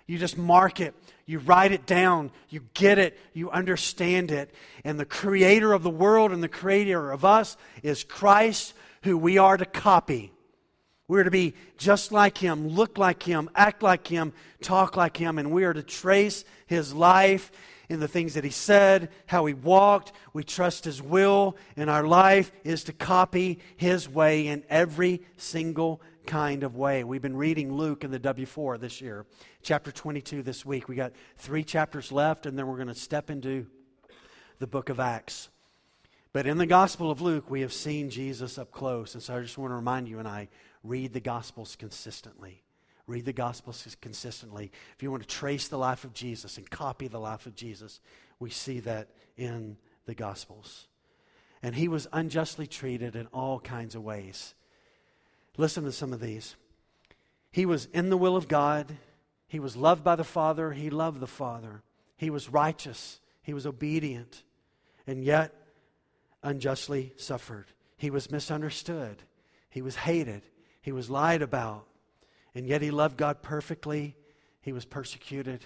[0.08, 0.94] You just mark it.
[1.26, 2.32] You write it down.
[2.50, 3.18] You get it.
[3.34, 4.54] You understand it.
[4.84, 9.38] And the creator of the world and the creator of us is Christ, who we
[9.38, 10.32] are to copy.
[11.08, 15.18] We are to be just like him, look like him, act like him, talk like
[15.18, 17.52] him, and we are to trace his life
[17.90, 20.12] in the things that he said, how he walked.
[20.34, 26.02] We trust his will, and our life is to copy his way in every single
[26.26, 27.04] kind of way.
[27.04, 29.28] We've been reading Luke in the W4 this year,
[29.62, 30.88] chapter 22 this week.
[30.88, 33.68] We got three chapters left, and then we're going to step into
[34.58, 35.50] the book of Acts.
[36.36, 39.14] But in the Gospel of Luke, we have seen Jesus up close.
[39.14, 40.50] And so I just want to remind you and I
[40.84, 42.62] read the Gospels consistently.
[43.08, 44.70] Read the Gospels consistently.
[44.98, 48.02] If you want to trace the life of Jesus and copy the life of Jesus,
[48.38, 50.90] we see that in the Gospels.
[51.64, 54.56] And he was unjustly treated in all kinds of ways.
[55.56, 56.58] Listen to some of these.
[57.50, 58.98] He was in the will of God.
[59.48, 60.74] He was loved by the Father.
[60.74, 61.82] He loved the Father.
[62.18, 63.22] He was righteous.
[63.42, 64.44] He was obedient.
[65.08, 65.62] And yet,
[66.46, 67.66] unjustly suffered.
[67.98, 69.24] He was misunderstood.
[69.70, 70.44] He was hated.
[70.82, 71.88] He was lied about.
[72.54, 74.16] And yet he loved God perfectly.
[74.62, 75.66] He was persecuted.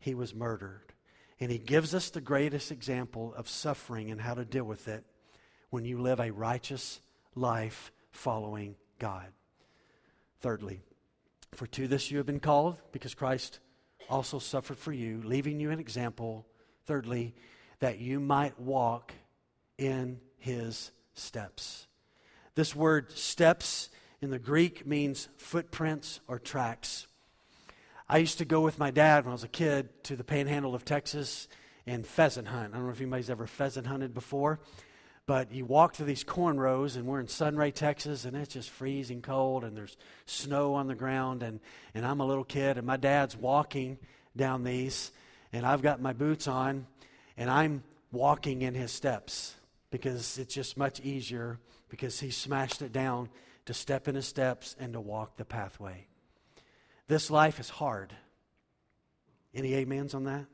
[0.00, 0.92] He was murdered.
[1.38, 5.04] And he gives us the greatest example of suffering and how to deal with it
[5.70, 7.00] when you live a righteous
[7.34, 9.26] life following God.
[10.40, 10.80] Thirdly,
[11.52, 13.60] for to this you have been called, because Christ
[14.08, 16.46] also suffered for you, leaving you an example.
[16.86, 17.34] Thirdly,
[17.80, 19.12] that you might walk
[19.78, 21.86] in his steps.
[22.54, 27.06] This word steps in the Greek means footprints or tracks.
[28.08, 30.74] I used to go with my dad when I was a kid to the panhandle
[30.74, 31.48] of Texas
[31.86, 32.72] and pheasant hunt.
[32.72, 34.60] I don't know if anybody's ever pheasant hunted before,
[35.26, 38.70] but you walk through these corn rows, and we're in Sunray, Texas, and it's just
[38.70, 41.60] freezing cold, and there's snow on the ground, and,
[41.94, 43.98] and I'm a little kid, and my dad's walking
[44.36, 45.12] down these,
[45.52, 46.86] and I've got my boots on,
[47.36, 47.82] and I'm
[48.12, 49.54] walking in his steps
[49.94, 53.28] because it's just much easier because he smashed it down
[53.64, 56.08] to step in his steps and to walk the pathway.
[57.06, 58.12] This life is hard.
[59.54, 60.46] Any amens on that?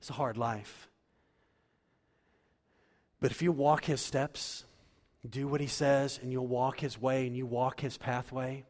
[0.00, 0.88] It's a hard life.
[3.20, 4.64] But if you walk his steps,
[5.30, 8.64] do what he says, and you'll walk his way and you walk his pathway,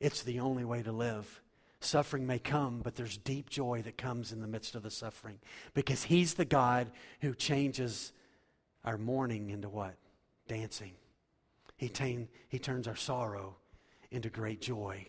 [0.00, 1.40] it's the only way to live.
[1.80, 5.38] Suffering may come, but there's deep joy that comes in the midst of the suffering
[5.72, 6.90] because he's the God
[7.22, 8.12] who changes
[8.84, 9.94] our mourning into what?
[10.48, 10.92] Dancing.
[11.76, 13.56] He, tain, he turns our sorrow
[14.10, 15.06] into great joy.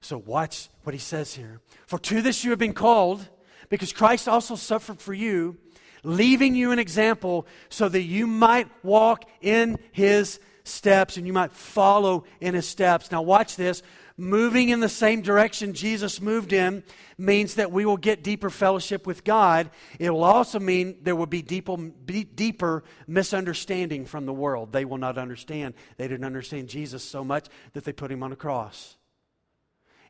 [0.00, 1.60] So, watch what he says here.
[1.86, 3.26] For to this you have been called,
[3.68, 5.56] because Christ also suffered for you,
[6.02, 11.52] leaving you an example so that you might walk in his steps and you might
[11.52, 13.10] follow in his steps.
[13.10, 13.82] Now, watch this
[14.16, 16.84] moving in the same direction Jesus moved in
[17.18, 19.70] means that we will get deeper fellowship with God.
[19.98, 24.72] It will also mean there will be deeper, deeper misunderstanding from the world.
[24.72, 25.74] They will not understand.
[25.96, 28.96] They didn't understand Jesus so much that they put him on a cross.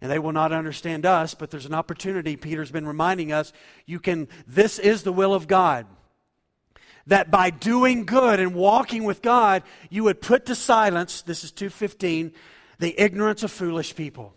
[0.01, 2.37] And they will not understand us, but there's an opportunity.
[2.37, 3.53] Peter's been reminding us
[3.87, 5.87] you can, this is the will of God
[7.07, 11.53] that by doing good and walking with God, you would put to silence, this is
[11.53, 12.33] 215,
[12.79, 14.35] the ignorance of foolish people.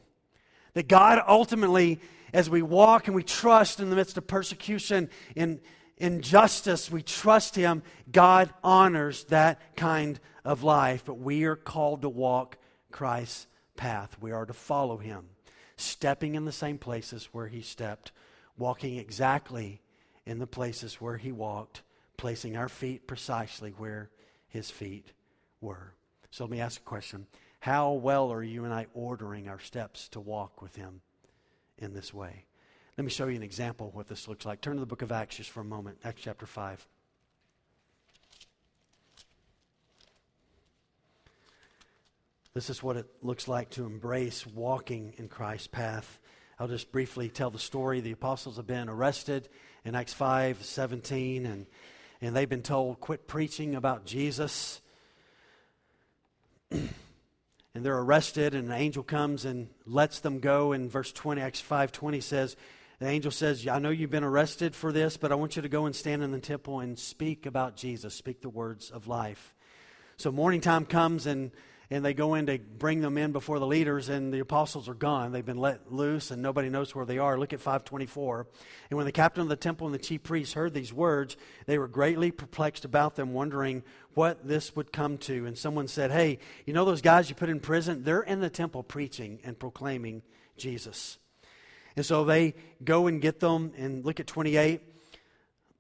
[0.74, 2.00] That God ultimately,
[2.34, 5.60] as we walk and we trust in the midst of persecution and
[5.98, 11.04] injustice, we trust Him, God honors that kind of life.
[11.06, 12.58] But we are called to walk
[12.92, 14.18] Christ's path.
[14.22, 15.26] We are to follow Him,
[15.78, 18.12] stepping in the same places where He stepped,
[18.58, 19.82] walking exactly
[20.28, 21.82] in the places where he walked,
[22.18, 24.10] placing our feet precisely where
[24.50, 25.14] his feet
[25.62, 25.94] were.
[26.32, 27.28] So let me ask a question.
[27.68, 31.02] How well are you and I ordering our steps to walk with him
[31.78, 32.46] in this way?
[32.98, 34.62] Let me show you an example of what this looks like.
[34.62, 36.88] Turn to the book of Acts just for a moment, Acts chapter 5.
[42.54, 46.22] This is what it looks like to embrace walking in Christ's path.
[46.58, 48.00] I'll just briefly tell the story.
[48.00, 49.50] The apostles have been arrested
[49.84, 51.66] in Acts 5 17, and,
[52.22, 54.80] and they've been told, quit preaching about Jesus.
[57.78, 60.74] and they're arrested, and an angel comes and lets them go.
[60.74, 62.56] In verse 20, Acts 5 20 says,
[62.98, 65.70] The angel says, I know you've been arrested for this, but I want you to
[65.70, 69.54] go and stand in the temple and speak about Jesus, speak the words of life.
[70.18, 71.52] So morning time comes, and
[71.90, 74.94] and they go in to bring them in before the leaders and the apostles are
[74.94, 75.32] gone.
[75.32, 77.40] They've been let loose and nobody knows where they are.
[77.40, 78.48] Look at 524
[78.90, 81.78] and when the captain of the temple and the chief priests heard these words they
[81.78, 85.46] were greatly perplexed about them wondering what this would come to.
[85.46, 88.04] And someone said hey you know those guys you put in prison?
[88.04, 90.24] They're in the temple preaching and proclaiming
[90.58, 91.18] jesus.
[91.96, 94.82] And so they go and get them and look at 28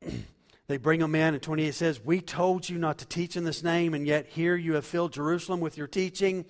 [0.68, 3.64] They bring them in, and 28 says, We told you not to teach in this
[3.64, 6.44] name, and yet here you have filled Jerusalem with your teaching,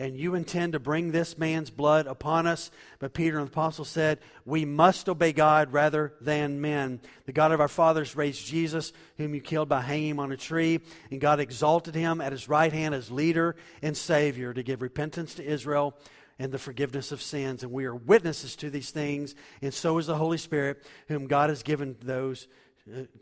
[0.00, 2.72] and you intend to bring this man's blood upon us.
[2.98, 7.00] But Peter and the apostles said, We must obey God rather than men.
[7.26, 10.36] The God of our fathers raised Jesus, whom you killed by hanging him on a
[10.36, 10.80] tree,
[11.12, 15.34] and God exalted him at his right hand as leader and Savior to give repentance
[15.34, 15.96] to Israel
[16.36, 17.62] and the forgiveness of sins.
[17.62, 21.48] And we are witnesses to these things, and so is the Holy Spirit, whom God
[21.48, 22.48] has given those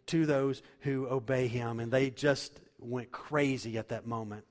[0.06, 1.80] to those who obey him.
[1.80, 4.44] And they just went crazy at that moment.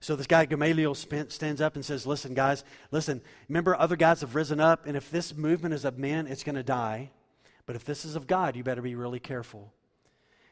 [0.00, 4.34] So this guy Gamaliel stands up and says, Listen, guys, listen, remember other guys have
[4.34, 7.10] risen up, and if this movement is of men, it's going to die.
[7.64, 9.72] But if this is of God, you better be really careful.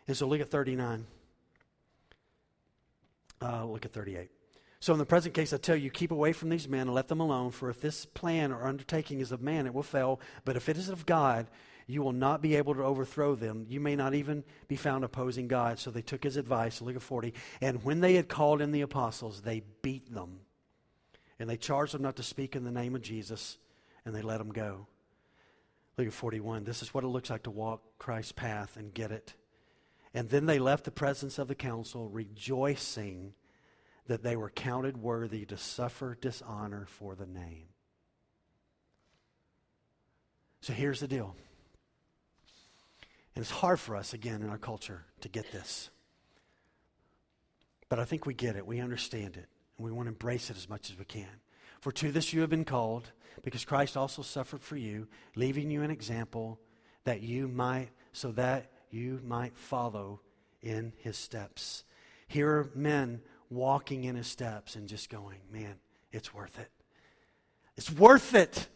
[0.08, 1.06] And so look at 39.
[3.42, 4.30] Uh, look at 38.
[4.82, 7.06] So in the present case, I tell you, keep away from these men and let
[7.06, 10.20] them alone, for if this plan or undertaking is of man, it will fail.
[10.44, 11.46] But if it is of God,
[11.86, 13.64] you will not be able to overthrow them.
[13.68, 15.78] You may not even be found opposing God.
[15.78, 16.82] So they took his advice.
[16.82, 17.32] Look at 40.
[17.60, 20.40] And when they had called in the apostles, they beat them.
[21.38, 23.58] And they charged them not to speak in the name of Jesus,
[24.04, 24.88] and they let them go.
[25.96, 26.64] Look at 41.
[26.64, 29.34] This is what it looks like to walk Christ's path and get it.
[30.12, 33.34] And then they left the presence of the council, rejoicing
[34.06, 37.66] that they were counted worthy to suffer dishonor for the name.
[40.60, 41.34] So here's the deal.
[43.34, 45.90] And it's hard for us, again, in our culture to get this.
[47.88, 48.66] But I think we get it.
[48.66, 49.48] We understand it.
[49.76, 51.28] And we want to embrace it as much as we can.
[51.80, 53.10] For to this you have been called,
[53.42, 56.60] because Christ also suffered for you, leaving you an example
[57.04, 60.20] that you might, so that you might follow
[60.60, 61.84] in his steps.
[62.28, 63.20] Here are men
[63.54, 65.74] walking in his steps and just going, man,
[66.10, 66.70] it's worth it.
[67.76, 68.68] It's worth it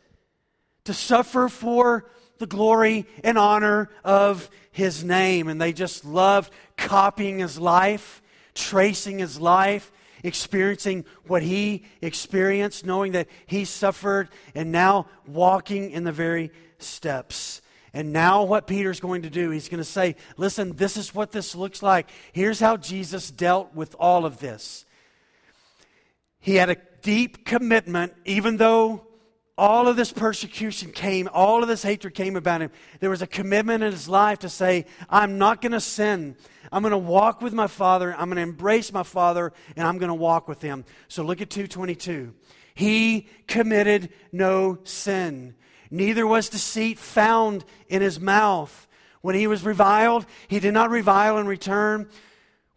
[0.85, 2.07] to suffer for
[2.39, 5.49] the glory and honor of his name.
[5.49, 8.23] And they just loved copying his life,
[8.55, 16.05] tracing his life, experiencing what he experienced, knowing that he suffered, and now walking in
[16.05, 17.61] the very steps.
[17.97, 21.33] And now, what Peter's going to do, he's going to say, Listen, this is what
[21.33, 22.11] this looks like.
[22.31, 24.85] Here's how Jesus dealt with all of this.
[26.39, 29.07] He had a deep commitment, even though
[29.57, 32.71] all of this persecution came, all of this hatred came about him.
[33.01, 36.37] There was a commitment in his life to say, I'm not going to sin.
[36.71, 38.13] I'm going to walk with my Father.
[38.13, 40.85] I'm going to embrace my Father, and I'm going to walk with him.
[41.09, 42.35] So look at 222.
[42.75, 45.55] He committed no sin,
[45.91, 48.87] neither was deceit found in his mouth.
[49.21, 52.09] When he was reviled, he did not revile in return.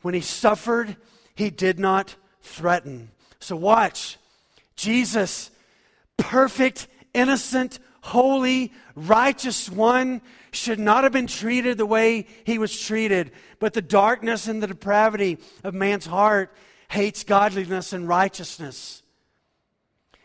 [0.02, 0.96] When he suffered,
[1.36, 3.12] he did not threaten.
[3.40, 4.18] So watch.
[4.76, 5.52] Jesus
[6.20, 13.32] perfect, innocent, holy, righteous one should not have been treated the way he was treated.
[13.60, 16.54] But the darkness and the depravity of man's heart
[16.90, 19.02] hates godliness and righteousness.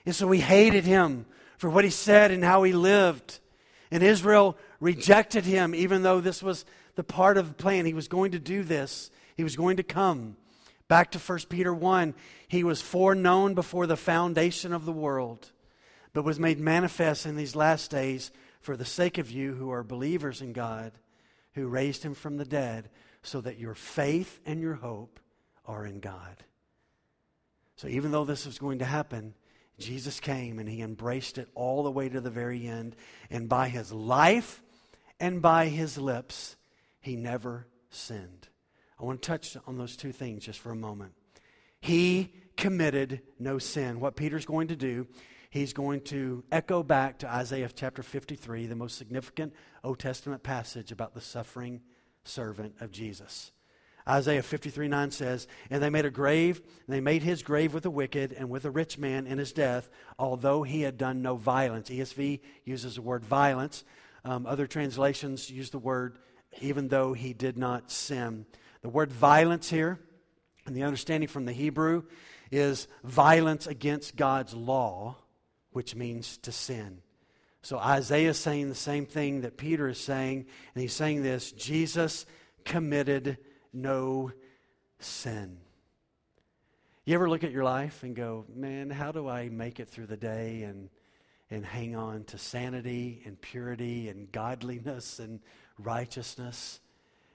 [0.04, 1.26] And so we hated him
[1.58, 3.40] for what he said and how he lived.
[3.90, 6.64] And Israel rejected him, even though this was
[6.94, 7.86] the part of the plan.
[7.86, 10.36] He was going to do this, he was going to come.
[10.86, 12.14] Back to 1 Peter 1,
[12.46, 15.50] he was foreknown before the foundation of the world
[16.14, 18.30] but was made manifest in these last days
[18.60, 20.92] for the sake of you who are believers in God,
[21.52, 22.88] who raised him from the dead,
[23.22, 25.20] so that your faith and your hope
[25.66, 26.44] are in God.
[27.76, 29.34] So even though this was going to happen,
[29.78, 32.96] Jesus came and he embraced it all the way to the very end.
[33.30, 34.62] And by his life
[35.18, 36.56] and by his lips
[37.00, 38.48] he never sinned.
[38.98, 41.12] I want to touch on those two things just for a moment.
[41.80, 44.00] He committed no sin.
[44.00, 45.06] What Peter's going to do,
[45.50, 49.52] he's going to echo back to Isaiah chapter 53, the most significant
[49.82, 51.82] Old Testament passage about the suffering
[52.22, 53.52] servant of Jesus.
[54.08, 57.90] Isaiah 53 9 says, And they made a grave, they made his grave with the
[57.90, 59.88] wicked and with a rich man in his death,
[60.18, 61.88] although he had done no violence.
[61.88, 63.84] ESV uses the word violence.
[64.24, 66.18] Um, other translations use the word
[66.60, 68.46] even though he did not sin.
[68.82, 69.98] The word violence here,
[70.66, 72.04] and the understanding from the Hebrew,
[72.50, 75.16] is violence against God's law,
[75.72, 77.00] which means to sin.
[77.62, 81.50] So Isaiah is saying the same thing that Peter is saying, and he's saying this
[81.52, 82.26] Jesus
[82.64, 83.38] committed
[83.74, 84.32] no
[84.98, 85.58] sin.
[87.04, 90.06] You ever look at your life and go, man, how do I make it through
[90.06, 90.88] the day and,
[91.50, 95.40] and hang on to sanity and purity and godliness and
[95.78, 96.80] righteousness?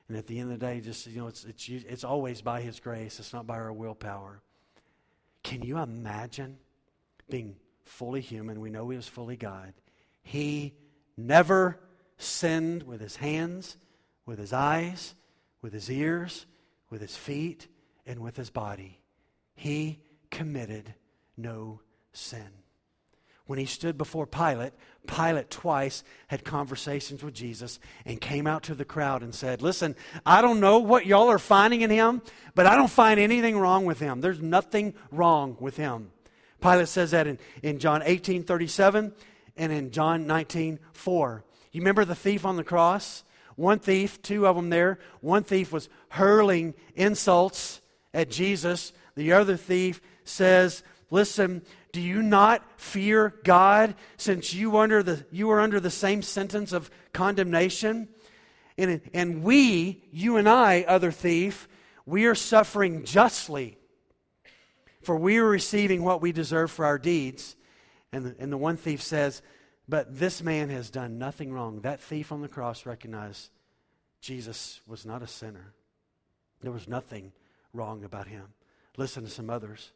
[0.08, 2.62] And at the end of the day, just, you know, it's, it's, it's always by
[2.62, 4.42] His grace, it's not by our willpower.
[5.44, 6.58] Can you imagine
[7.30, 8.60] being fully human?
[8.60, 9.74] We know He was fully God.
[10.24, 10.74] He
[11.16, 11.80] never
[12.18, 13.78] sinned with His hands,
[14.26, 15.14] with His eyes,
[15.62, 16.46] with his ears,
[16.90, 17.68] with his feet,
[18.06, 19.00] and with his body.
[19.56, 20.00] He
[20.32, 20.94] committed
[21.38, 21.82] no
[22.14, 22.48] sin.
[23.46, 24.74] When he stood before Pilate,
[25.08, 29.96] Pilate twice had conversations with Jesus and came out to the crowd and said, Listen,
[30.24, 32.22] I don't know what y'all are finding in him,
[32.54, 34.22] but I don't find anything wrong with him.
[34.22, 36.12] There's nothing wrong with him.
[36.62, 39.14] Pilate says that in, in John 18 37
[39.58, 41.44] and in John 19 4.
[41.72, 43.24] You remember the thief on the cross?
[43.60, 45.00] One thief, two of them there.
[45.20, 47.82] One thief was hurling insults
[48.14, 48.94] at Jesus.
[49.16, 50.82] The other thief says,
[51.12, 56.22] Listen, do you not fear God since you, under the, you are under the same
[56.22, 58.08] sentence of condemnation?
[58.78, 61.68] And, and we, you and I, other thief,
[62.06, 63.78] we are suffering justly,
[65.02, 67.58] for we are receiving what we deserve for our deeds.
[68.14, 69.42] And and the one thief says,
[69.90, 71.82] but this man has done nothing wrong.
[71.82, 73.50] That thief on the cross recognized
[74.22, 75.74] Jesus was not a sinner.
[76.62, 77.32] There was nothing
[77.74, 78.46] wrong about him.
[78.98, 79.92] Listen to some others.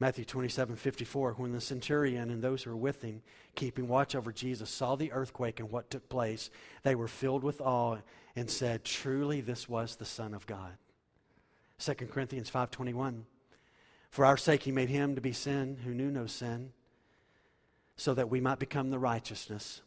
[0.00, 1.34] Matthew 27 54.
[1.34, 3.22] When the centurion and those who were with him,
[3.54, 6.50] keeping watch over Jesus, saw the earthquake and what took place,
[6.82, 7.98] they were filled with awe
[8.34, 10.72] and said, Truly, this was the Son of God.
[11.78, 13.22] 2 Corinthians 5:21
[14.10, 16.72] For our sake he made him to be sin who knew no sin
[18.00, 19.82] so that we might become the righteousness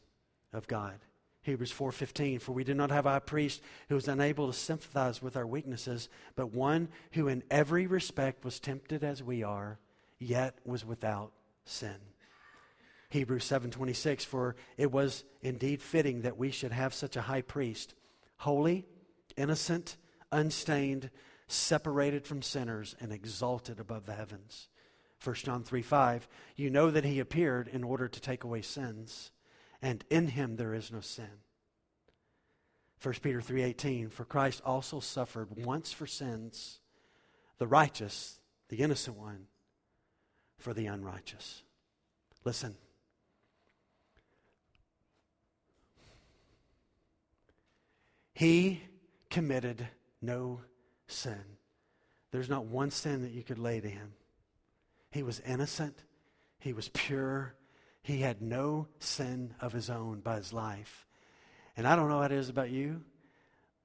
[0.53, 0.99] of God.
[1.41, 3.59] Hebrews 4:15 For we do not have a priest
[3.89, 8.59] who is unable to sympathize with our weaknesses, but one who in every respect was
[8.59, 9.79] tempted as we are,
[10.19, 11.33] yet was without
[11.65, 11.95] sin.
[13.09, 17.95] Hebrews 7:26 For it was indeed fitting that we should have such a high priest,
[18.37, 18.85] holy,
[19.35, 19.97] innocent,
[20.31, 21.09] unstained,
[21.47, 24.67] separated from sinners and exalted above the heavens
[25.23, 29.31] 1 John 3 5, you know that he appeared in order to take away sins,
[29.81, 31.41] and in him there is no sin.
[33.01, 36.79] 1 Peter 3:18 For Christ also suffered once for sins
[37.57, 39.47] the righteous the innocent one
[40.57, 41.63] for the unrighteous.
[42.43, 42.75] Listen.
[48.33, 48.81] He
[49.29, 49.87] committed
[50.21, 50.61] no
[51.07, 51.43] sin.
[52.31, 54.13] There's not one sin that you could lay to him
[55.13, 56.03] he was innocent,
[56.59, 57.53] he was pure,
[58.01, 61.05] he had no sin of his own by his life.
[61.77, 63.01] And I don't know how it is about you,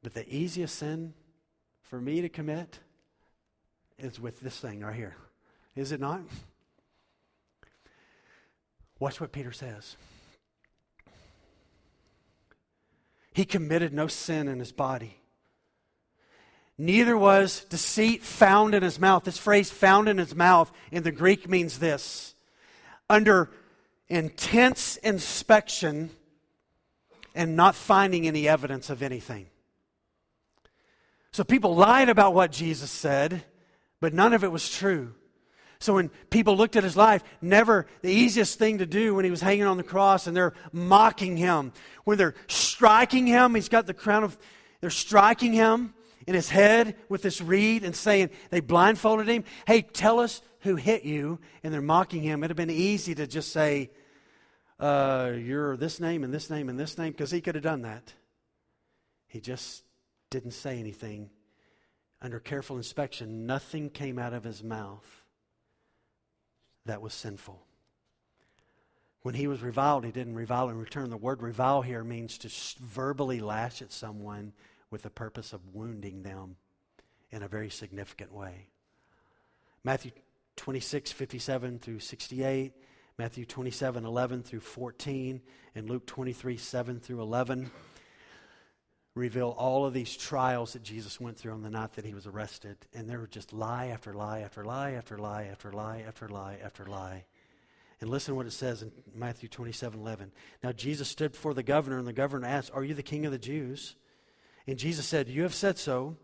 [0.02, 1.12] but the easiest sin
[1.82, 2.80] for me to commit
[3.98, 5.16] is with this thing right here.
[5.76, 6.22] Is it not?
[8.98, 9.96] Watch what Peter says.
[13.32, 15.17] He committed no sin in his body
[16.78, 19.24] neither was deceit found in his mouth.
[19.24, 22.34] This phrase, found in his mouth, in the Greek means this
[23.10, 23.50] under
[24.08, 26.10] intense inspection
[27.34, 29.46] and not finding any evidence of anything.
[31.32, 33.44] So people lied about what Jesus said,
[34.00, 35.14] but none of it was true.
[35.80, 39.30] So when people looked at his life, never the easiest thing to do when he
[39.30, 41.72] was hanging on the cross and they're mocking him,
[42.04, 44.36] when they're striking him, he's got the crown of,
[44.80, 45.94] they're striking him
[46.28, 49.44] in his head with this reed and saying, they blindfolded him.
[49.66, 51.38] Hey, tell us who hit you.
[51.64, 52.44] And they're mocking him.
[52.44, 53.90] It'd have been easy to just say,
[54.78, 57.80] uh, you're this name and this name and this name, because he could have done
[57.82, 58.12] that.
[59.26, 59.84] He just
[60.28, 61.30] didn't say anything.
[62.20, 65.24] Under careful inspection, nothing came out of his mouth
[66.84, 67.64] that was sinful.
[69.22, 71.08] When he was reviled, he didn't revile in return.
[71.08, 72.50] The word revile here means to
[72.80, 74.52] verbally lash at someone
[74.90, 76.56] with the purpose of wounding them
[77.30, 78.68] in a very significant way.
[79.84, 80.12] Matthew
[80.56, 82.72] 26, 57 through 68,
[83.18, 85.40] Matthew 27, 11 through 14,
[85.74, 87.70] and Luke 23, 7 through 11
[89.14, 92.26] reveal all of these trials that Jesus went through on the night that he was
[92.26, 92.76] arrested.
[92.94, 96.58] And there were just lie after lie after lie after lie after lie after lie
[96.62, 97.24] after lie.
[98.00, 100.30] And listen to what it says in Matthew 27 11.
[100.62, 103.32] Now Jesus stood before the governor, and the governor asked, Are you the king of
[103.32, 103.96] the Jews?
[104.68, 106.16] And Jesus said, You have said so.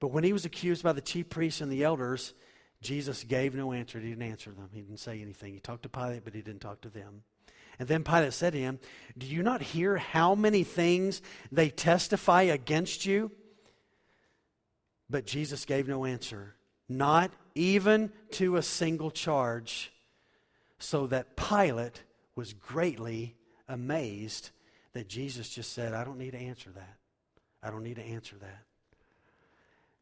[0.00, 2.32] But when he was accused by the chief priests and the elders,
[2.80, 3.98] Jesus gave no answer.
[3.98, 4.70] He didn't answer them.
[4.72, 5.52] He didn't say anything.
[5.52, 7.24] He talked to Pilate, but he didn't talk to them.
[7.80, 8.78] And then Pilate said to him,
[9.18, 11.20] Do you not hear how many things
[11.50, 13.32] they testify against you?
[15.10, 16.54] But Jesus gave no answer,
[16.88, 19.92] not even to a single charge,
[20.78, 22.02] so that Pilate
[22.36, 23.34] was greatly
[23.66, 24.50] amazed
[24.92, 26.98] that Jesus just said, I don't need to answer that.
[27.62, 28.64] I don't need to answer that.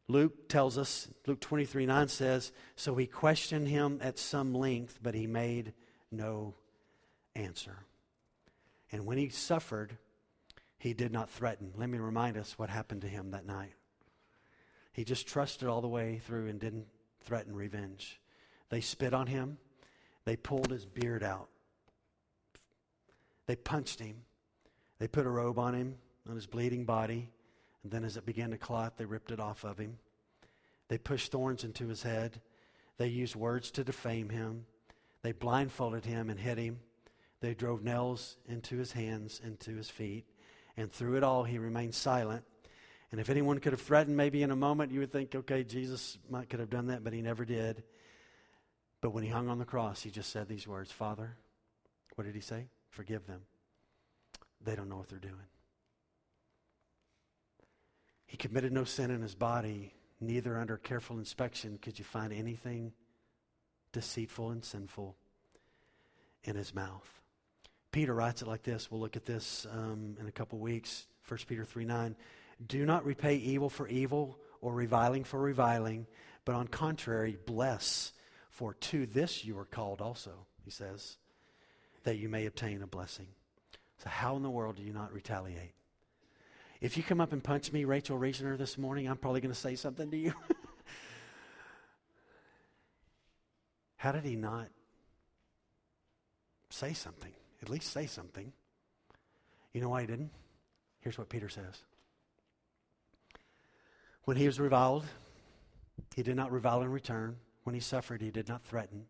[0.07, 5.15] Luke tells us, Luke 23 9 says, So he questioned him at some length, but
[5.15, 5.73] he made
[6.11, 6.55] no
[7.35, 7.77] answer.
[8.91, 9.97] And when he suffered,
[10.77, 11.73] he did not threaten.
[11.75, 13.73] Let me remind us what happened to him that night.
[14.93, 16.87] He just trusted all the way through and didn't
[17.21, 18.19] threaten revenge.
[18.69, 19.57] They spit on him,
[20.25, 21.49] they pulled his beard out,
[23.45, 24.23] they punched him,
[24.99, 25.95] they put a robe on him,
[26.27, 27.29] on his bleeding body.
[27.87, 29.97] And then as it began to clot, they ripped it off of him.
[30.89, 32.41] They pushed thorns into his head.
[32.97, 34.65] They used words to defame him.
[35.21, 36.81] They blindfolded him and hit him.
[37.39, 40.25] They drove nails into his hands and to his feet.
[40.75, 42.43] And through it all, he remained silent.
[43.09, 46.17] And if anyone could have threatened, maybe in a moment, you would think, okay, Jesus
[46.29, 47.83] might could have done that, but he never did.
[48.99, 51.37] But when he hung on the cross, he just said these words Father,
[52.15, 52.65] what did he say?
[52.89, 53.43] Forgive them.
[54.61, 55.47] They don't know what they're doing.
[58.27, 62.91] He committed no sin in his body, neither under careful inspection could you find anything
[63.93, 65.15] deceitful and sinful
[66.43, 67.21] in his mouth.
[67.91, 68.91] Peter writes it like this.
[68.91, 71.07] We'll look at this um, in a couple weeks.
[71.27, 72.15] 1 Peter 3 9.
[72.67, 76.05] Do not repay evil for evil or reviling for reviling,
[76.45, 78.13] but on contrary, bless,
[78.49, 80.31] for to this you are called also,
[80.63, 81.17] he says,
[82.03, 83.27] that you may obtain a blessing.
[84.03, 85.73] So, how in the world do you not retaliate?
[86.79, 89.59] If you come up and punch me, Rachel Reasoner, this morning, I'm probably going to
[89.59, 90.33] say something to you.
[93.97, 94.67] How did he not
[96.69, 97.31] say something?
[97.63, 98.53] At least say something.
[99.73, 100.29] You know why he didn't?
[100.99, 101.81] Here's what Peter says.
[104.25, 105.05] When he was reviled,
[106.15, 107.37] he did not revile in return.
[107.63, 109.07] When he suffered, he did not threaten,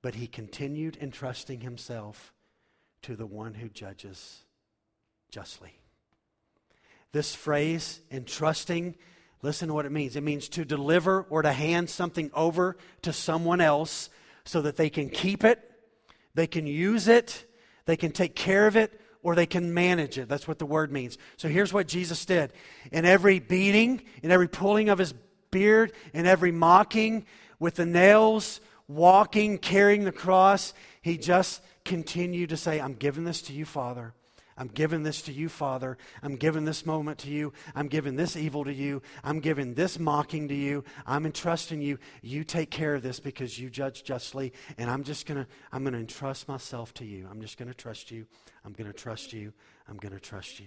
[0.00, 2.32] but he continued entrusting himself
[3.02, 4.44] to the one who judges
[5.30, 5.78] justly.
[7.12, 8.96] This phrase, entrusting,
[9.42, 10.16] listen to what it means.
[10.16, 14.10] It means to deliver or to hand something over to someone else
[14.44, 15.60] so that they can keep it,
[16.34, 17.44] they can use it,
[17.86, 20.28] they can take care of it, or they can manage it.
[20.28, 21.18] That's what the word means.
[21.36, 22.52] So here's what Jesus did.
[22.92, 25.14] In every beating, in every pulling of his
[25.50, 27.26] beard, in every mocking,
[27.58, 33.42] with the nails, walking, carrying the cross, he just continued to say, I'm giving this
[33.42, 34.14] to you, Father.
[34.58, 35.96] I'm giving this to you, Father.
[36.20, 37.52] I'm giving this moment to you.
[37.76, 39.02] I'm giving this evil to you.
[39.22, 40.84] I'm giving this mocking to you.
[41.06, 41.98] I'm entrusting you.
[42.22, 44.52] You take care of this because you judge justly.
[44.76, 47.28] And I'm just going to, I'm going to entrust myself to you.
[47.30, 48.26] I'm just going to trust you.
[48.64, 49.52] I'm going to trust you.
[49.88, 50.66] I'm going to trust you.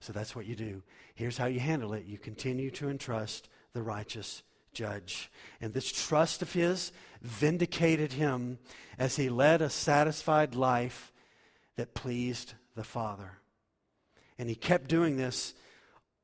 [0.00, 0.82] So that's what you do.
[1.14, 4.42] Here's how you handle it you continue to entrust the righteous
[4.72, 5.30] judge.
[5.60, 8.58] And this trust of his vindicated him
[8.98, 11.12] as he led a satisfied life
[11.76, 13.38] that pleased the Father.
[14.38, 15.54] And he kept doing this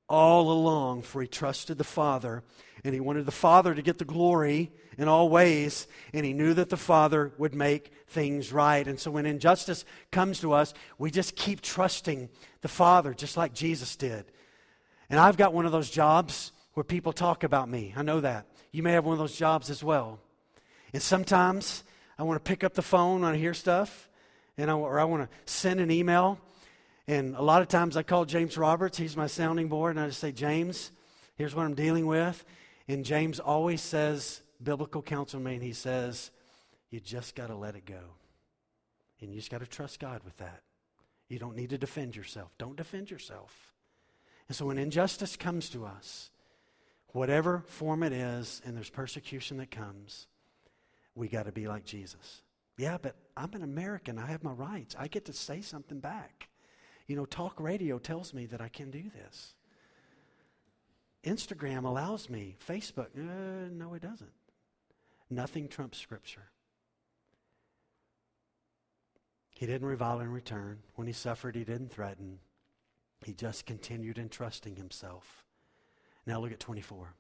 [0.09, 2.43] all along, for he trusted the Father,
[2.83, 6.55] and he wanted the Father to get the glory in all ways, and he knew
[6.55, 8.87] that the Father would make things right.
[8.87, 12.29] And so when injustice comes to us, we just keep trusting
[12.63, 14.25] the Father, just like Jesus did.
[15.11, 17.93] And I've got one of those jobs where people talk about me.
[17.97, 18.47] I know that.
[18.73, 20.21] You may have one of those jobs as well.
[20.93, 21.85] And sometimes
[22.19, 24.08] I want to pick up the phone when I hear stuff,
[24.59, 26.39] and I, or I want to send an email.
[27.07, 30.09] And a lot of times I call James Roberts, he's my sounding board, and I
[30.09, 30.91] just say, James,
[31.37, 32.45] here's what I'm dealing with.
[32.87, 36.31] And James always says, biblical counsel me, and he says,
[36.91, 38.01] you just got to let it go.
[39.21, 40.63] And you just got to trust God with that.
[41.29, 42.51] You don't need to defend yourself.
[42.59, 43.75] Don't defend yourself.
[44.49, 46.31] And so when injustice comes to us,
[47.13, 50.27] whatever form it is, and there's persecution that comes,
[51.15, 52.43] we got to be like Jesus.
[52.79, 54.19] Yeah, but I'm an American.
[54.19, 54.95] I have my rights.
[54.99, 56.49] I get to say something back.
[57.09, 59.55] You know, talk radio tells me that I can do this.
[61.25, 62.57] Instagram allows me.
[62.67, 64.31] Facebook, uh, no, it doesn't.
[65.29, 66.51] Nothing trumps Scripture.
[69.51, 70.79] He didn't revile in return.
[70.95, 72.39] When he suffered, he didn't threaten.
[73.25, 75.45] He just continued entrusting himself.
[76.27, 77.15] Now look at 24.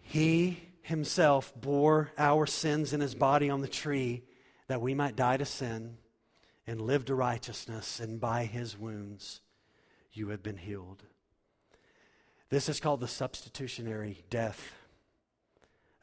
[0.00, 4.22] He himself bore our sins in his body on the tree
[4.68, 5.96] that we might die to sin
[6.64, 9.40] and live to righteousness, and by his wounds
[10.12, 11.02] you have been healed.
[12.50, 14.74] This is called the substitutionary death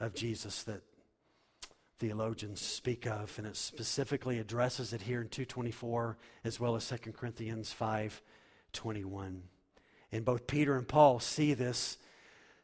[0.02, 0.82] of Jesus that
[1.98, 7.14] theologians speak of, and it specifically addresses it here in 224 as well as 2
[7.14, 9.44] Corinthians 521.
[10.12, 11.98] And both Peter and Paul see this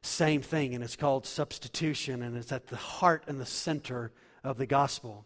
[0.01, 4.11] same thing, and it's called substitution, and it's at the heart and the center
[4.43, 5.25] of the gospel.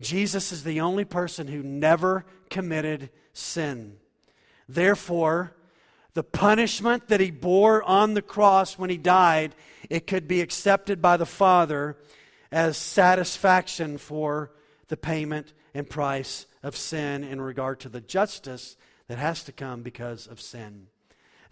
[0.00, 3.96] Jesus is the only person who never committed sin.
[4.68, 5.54] Therefore,
[6.14, 9.54] the punishment that he bore on the cross when he died,
[9.90, 11.96] it could be accepted by the Father
[12.52, 14.52] as satisfaction for
[14.88, 18.76] the payment and price of sin in regard to the justice
[19.08, 20.86] that has to come because of sin.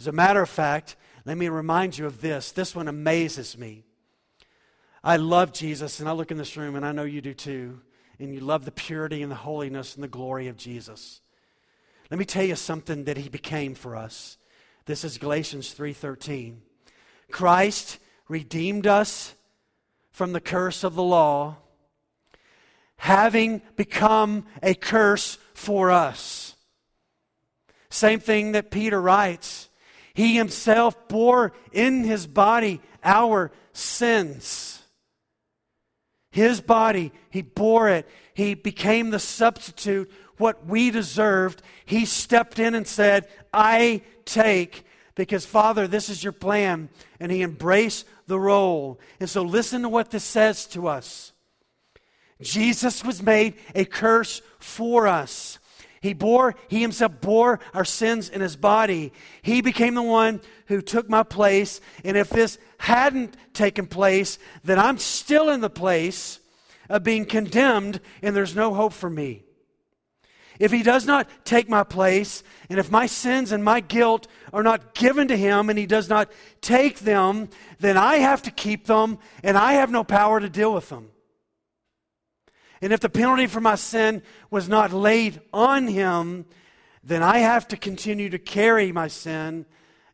[0.02, 2.50] As a matter of fact, let me remind you of this.
[2.50, 3.84] This one amazes me.
[5.04, 7.80] I love Jesus, and I look in this room, and I know you do too,
[8.18, 11.20] and you love the purity and the holiness and the glory of Jesus.
[12.10, 14.38] Let me tell you something that he became for us.
[14.86, 16.62] This is Galatians 3:13.
[17.30, 19.36] Christ redeemed us
[20.10, 21.58] from the curse of the law,
[22.96, 26.56] having become a curse for us.
[27.88, 29.68] Same thing that Peter writes.
[30.14, 34.82] He himself bore in his body our sins.
[36.30, 38.08] His body, he bore it.
[38.34, 41.62] He became the substitute, what we deserved.
[41.84, 44.84] He stepped in and said, I take,
[45.14, 46.88] because Father, this is your plan.
[47.20, 48.98] And he embraced the role.
[49.20, 51.32] And so listen to what this says to us
[52.40, 55.58] Jesus was made a curse for us.
[56.02, 59.12] He bore, he himself bore our sins in his body.
[59.40, 61.80] He became the one who took my place.
[62.04, 66.40] And if this hadn't taken place, then I'm still in the place
[66.88, 69.44] of being condemned and there's no hope for me.
[70.58, 74.62] If he does not take my place, and if my sins and my guilt are
[74.64, 77.48] not given to him and he does not take them,
[77.78, 81.11] then I have to keep them and I have no power to deal with them.
[82.82, 86.46] And if the penalty for my sin was not laid on him,
[87.04, 89.66] then I have to continue to carry my sin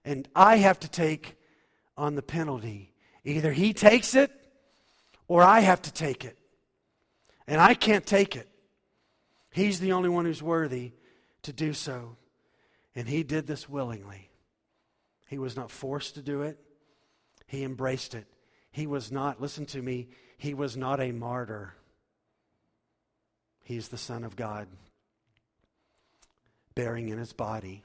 [0.05, 1.37] and I have to take
[1.97, 2.93] on the penalty.
[3.25, 4.31] Either he takes it
[5.29, 6.39] or I have to take it.
[7.47, 8.49] And I can't take it.
[9.51, 10.93] He's the only one who's worthy
[11.43, 12.17] to do so.
[12.95, 14.29] And he did this willingly.
[15.29, 16.59] He was not forced to do it,
[17.47, 18.27] he embraced it.
[18.71, 21.75] He was not, listen to me, he was not a martyr.
[23.69, 24.67] He's the Son of God,
[26.75, 27.83] bearing in his body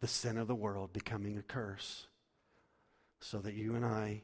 [0.00, 2.06] the sin of the world, becoming a curse,
[3.20, 4.22] so that you and I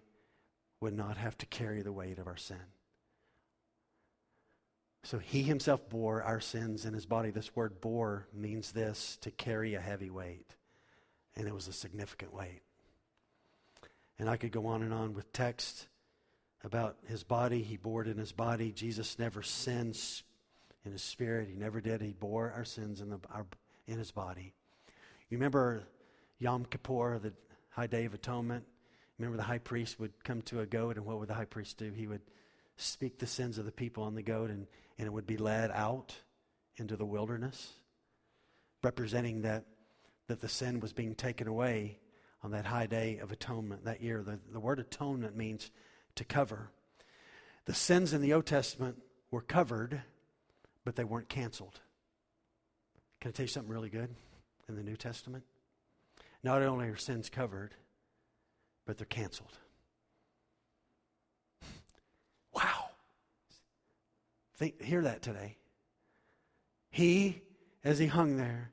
[0.80, 2.62] would not have to carry the weight of our sin.
[5.02, 7.32] So he himself bore our sins in his body.
[7.32, 10.54] This word bore means this to carry a heavy weight.
[11.34, 12.62] And it was a significant weight.
[14.16, 15.88] And I could go on and on with text
[16.62, 17.64] about his body.
[17.64, 18.70] He bore it in his body.
[18.70, 19.98] Jesus never sinned
[20.85, 21.49] in his spirit.
[21.49, 22.01] He never did.
[22.01, 23.47] He bore our sins in, the, our,
[23.87, 24.53] in his body.
[25.28, 25.85] You remember
[26.39, 27.33] Yom Kippur, the
[27.70, 28.64] high day of atonement?
[29.18, 31.78] Remember the high priest would come to a goat, and what would the high priest
[31.78, 31.93] do?
[31.93, 32.22] He would
[32.76, 34.66] speak the sins of the people on the goat, and,
[34.99, 36.14] and it would be led out
[36.76, 37.72] into the wilderness,
[38.83, 39.64] representing that,
[40.26, 41.99] that the sin was being taken away
[42.43, 44.22] on that high day of atonement that year.
[44.22, 45.70] The, the word atonement means
[46.16, 46.70] to cover.
[47.66, 48.97] The sins in the Old Testament
[49.30, 50.03] were covered,
[50.85, 51.80] but they weren't canceled.
[53.20, 54.14] Can I tell you something really good
[54.68, 55.45] in the New Testament?
[56.43, 57.74] Not only are sins covered,
[58.87, 59.59] but they're canceled.
[62.55, 62.91] Wow.
[64.57, 65.57] Think, hear that today.
[66.91, 67.41] He,
[67.83, 68.72] as he hung there,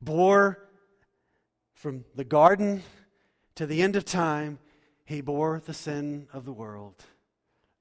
[0.00, 0.66] bore
[1.74, 2.82] from the garden
[3.56, 4.58] to the end of time,
[5.04, 7.04] he bore the sin of the world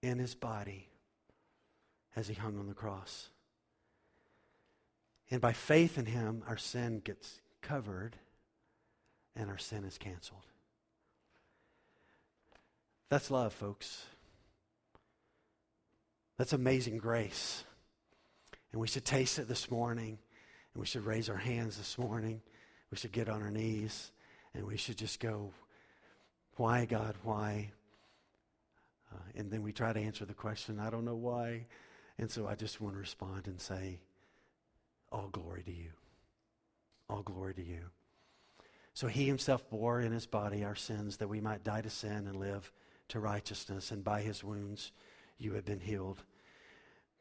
[0.01, 0.89] in his body
[2.15, 3.29] as he hung on the cross.
[5.29, 8.15] And by faith in him, our sin gets covered
[9.35, 10.45] and our sin is canceled.
[13.09, 14.05] That's love, folks.
[16.37, 17.63] That's amazing grace.
[18.71, 20.17] And we should taste it this morning.
[20.73, 22.41] And we should raise our hands this morning.
[22.91, 24.11] We should get on our knees.
[24.53, 25.51] And we should just go,
[26.55, 27.71] Why, God, why?
[29.13, 31.65] Uh, and then we try to answer the question, I don't know why.
[32.17, 33.99] And so I just want to respond and say,
[35.11, 35.91] All glory to you.
[37.09, 37.81] All glory to you.
[38.93, 42.27] So he himself bore in his body our sins that we might die to sin
[42.27, 42.71] and live
[43.09, 43.91] to righteousness.
[43.91, 44.91] And by his wounds
[45.37, 46.23] you have been healed.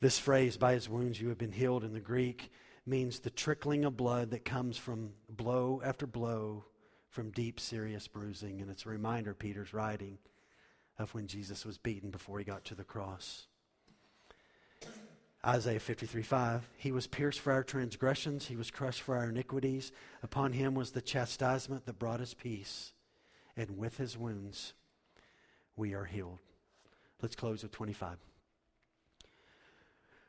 [0.01, 2.51] This phrase, by his wounds you have been healed, in the Greek
[2.87, 6.65] means the trickling of blood that comes from blow after blow
[7.11, 8.61] from deep, serious bruising.
[8.61, 10.19] And it's a reminder, Peter's writing,
[10.99, 13.47] of when Jesus was beaten before he got to the cross.
[15.47, 16.69] Isaiah 53 5.
[16.77, 19.93] He was pierced for our transgressions, he was crushed for our iniquities.
[20.23, 22.93] Upon him was the chastisement that brought us peace,
[23.57, 24.75] and with his wounds
[25.77, 26.41] we are healed.
[27.23, 28.19] Let's close with 25.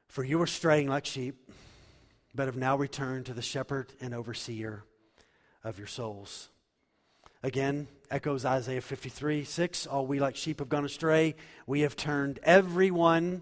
[0.08, 1.50] For you were straying like sheep,
[2.36, 4.84] but have now returned to the shepherd and overseer
[5.64, 6.50] of your souls.
[7.42, 9.88] Again, echoes Isaiah 53 6.
[9.88, 11.36] All we like sheep have gone astray.
[11.66, 13.42] We have turned everyone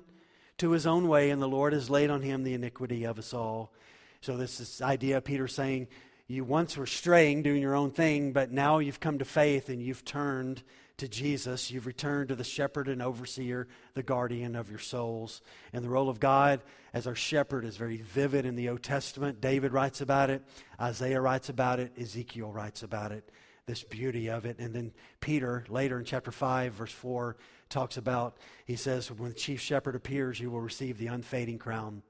[0.58, 3.34] to his own way, and the Lord has laid on him the iniquity of us
[3.34, 3.74] all.
[4.22, 5.88] So, this is idea of Peter saying,
[6.28, 9.82] You once were straying, doing your own thing, but now you've come to faith and
[9.82, 10.64] you've turned
[10.98, 11.70] to Jesus.
[11.70, 15.42] You've returned to the shepherd and overseer, the guardian of your souls.
[15.74, 16.62] And the role of God
[16.94, 19.42] as our shepherd is very vivid in the Old Testament.
[19.42, 20.42] David writes about it,
[20.80, 23.30] Isaiah writes about it, Ezekiel writes about it
[23.66, 24.60] this beauty of it.
[24.60, 27.36] And then Peter, later in chapter 5, verse 4,
[27.70, 32.04] talks about, he says, when the chief shepherd appears, you will receive the unfading crown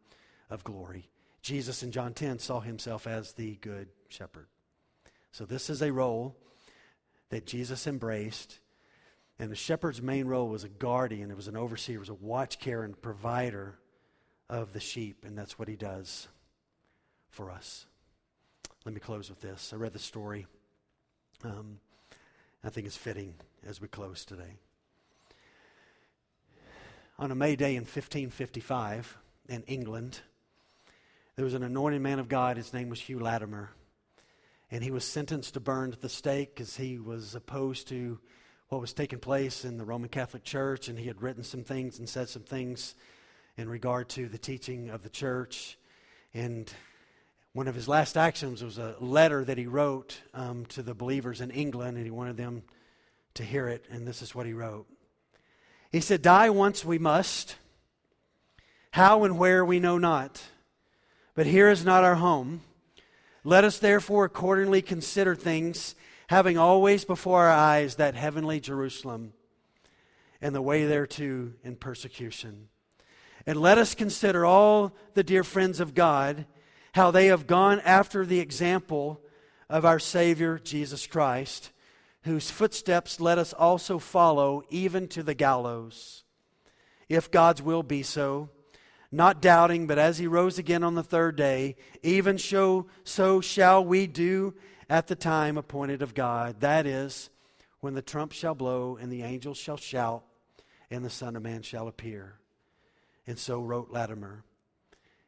[0.50, 1.10] of glory.
[1.42, 4.48] Jesus in John 10 saw himself as the good shepherd.
[5.32, 6.36] So this is a role
[7.30, 8.60] that Jesus embraced.
[9.40, 12.14] And the shepherd's main role was a guardian, it was an overseer, it was a
[12.14, 13.78] watch care and provider
[14.50, 15.26] of the sheep.
[15.26, 16.28] And that's what he does
[17.30, 17.86] for us.
[18.86, 19.72] Let me close with this.
[19.74, 20.48] I read the story
[21.46, 21.80] um,
[22.64, 23.36] I think it's fitting
[23.66, 24.58] as we close today.
[27.20, 29.18] On a May Day in 1555
[29.48, 30.22] in England,
[31.36, 32.58] there was an anointed man of God.
[32.58, 33.70] His name was Hugh Latimer.
[34.72, 38.20] And he was sentenced to burn at the stake because he was opposed to
[38.70, 40.88] what was taking place in the Roman Catholic Church.
[40.88, 42.96] And he had written some things and said some things
[43.56, 45.78] in regard to the teaching of the church.
[46.34, 46.74] And
[47.56, 51.40] one of his last actions was a letter that he wrote um, to the believers
[51.40, 52.64] in England, and he wanted them
[53.34, 53.86] to hear it.
[53.90, 54.88] And this is what he wrote
[55.90, 57.56] He said, Die once we must,
[58.92, 60.44] how and where we know not.
[61.34, 62.60] But here is not our home.
[63.46, 65.96] Let us therefore accordingly consider things,
[66.28, 69.32] having always before our eyes that heavenly Jerusalem
[70.42, 72.68] and the way thereto in persecution.
[73.48, 76.46] And let us consider all the dear friends of God
[76.96, 79.20] how they have gone after the example
[79.70, 81.74] of our Savior Jesus Christ,
[82.24, 86.24] whose footsteps let us also follow even to the gallows,
[87.10, 88.50] if God's will be so,
[89.12, 93.84] not doubting, but as he rose again on the third day, even so, so shall
[93.84, 94.54] we do
[94.90, 96.62] at the time appointed of God.
[96.62, 97.30] That is,
[97.82, 100.24] when the trump shall blow and the angels shall shout
[100.90, 102.40] and the Son of Man shall appear.
[103.28, 104.46] And so wrote Latimer.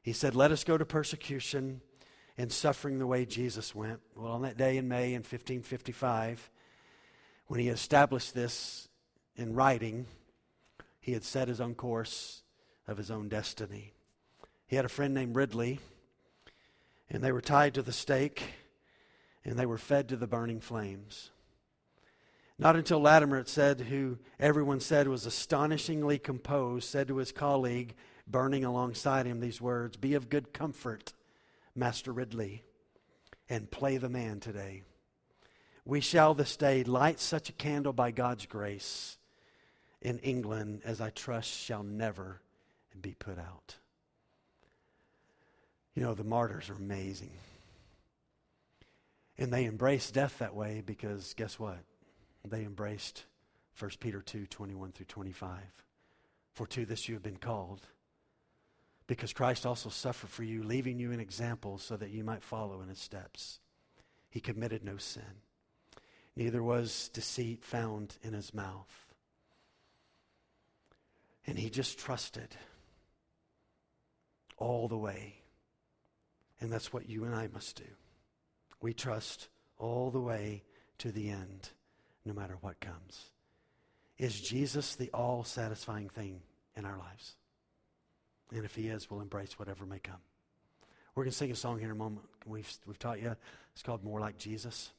[0.08, 1.82] He said, Let us go to persecution
[2.38, 4.00] and suffering the way Jesus went.
[4.16, 6.50] Well, on that day in May in 1555,
[7.48, 8.88] when he established this
[9.36, 10.06] in writing,
[11.02, 12.42] he had set his own course
[12.88, 13.92] of his own destiny.
[14.68, 15.82] He had a friend named Ridley,
[17.10, 18.44] and they were tied to the stake,
[19.44, 21.32] and they were fed to the burning flames.
[22.58, 27.94] Not until Latimer, it said, who everyone said was astonishingly composed, said to his colleague,
[28.28, 31.14] burning alongside him these words Be of good comfort,
[31.76, 32.64] Master Ridley,
[33.50, 34.84] and play the man today.
[35.86, 39.18] We shall this day light such a candle by God's grace
[40.02, 42.42] in England as I trust shall never
[43.00, 43.78] be put out.
[45.96, 47.32] You know, the martyrs are amazing.
[49.38, 51.80] And they embraced death that way because guess what?
[52.46, 53.26] They embraced
[53.80, 55.60] 1 Peter 2 21 through 25.
[56.54, 57.82] For to this you have been called
[59.08, 62.82] because Christ also suffered for you, leaving you an example so that you might follow
[62.82, 63.60] in his steps.
[64.30, 65.42] He committed no sin,
[66.36, 69.06] neither was deceit found in his mouth.
[71.48, 72.58] And he just trusted
[74.58, 75.36] all the way.
[76.60, 77.90] And that's what you and I must do.
[78.82, 79.48] We trust
[79.78, 80.64] all the way
[80.98, 81.70] to the end,
[82.26, 83.32] no matter what comes.
[84.18, 86.42] Is Jesus the all satisfying thing
[86.76, 87.37] in our lives?
[88.54, 90.22] And if He is, we'll embrace whatever may come.
[91.16, 92.26] We're going to sing a song here in a moment.
[92.46, 93.36] We've, we've taught you.
[93.74, 94.92] It's called More Like Jesus.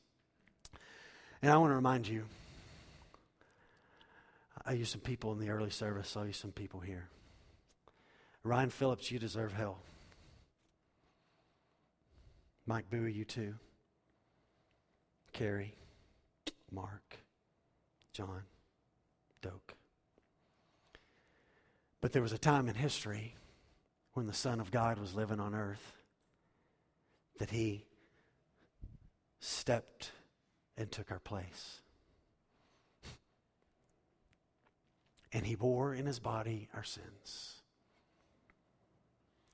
[1.40, 2.24] And I want to remind you
[4.66, 7.08] I used some people in the early service, I used some people here.
[8.42, 9.78] Ryan Phillips, you deserve hell.
[12.66, 13.54] Mike Bowie, you too.
[15.32, 15.74] Carrie,
[16.70, 17.18] Mark,
[18.12, 18.42] John,
[19.40, 19.77] Doak.
[22.00, 23.34] But there was a time in history
[24.14, 25.94] when the Son of God was living on earth
[27.38, 27.84] that he
[29.40, 30.12] stepped
[30.76, 31.80] and took our place.
[35.32, 37.62] And he bore in his body our sins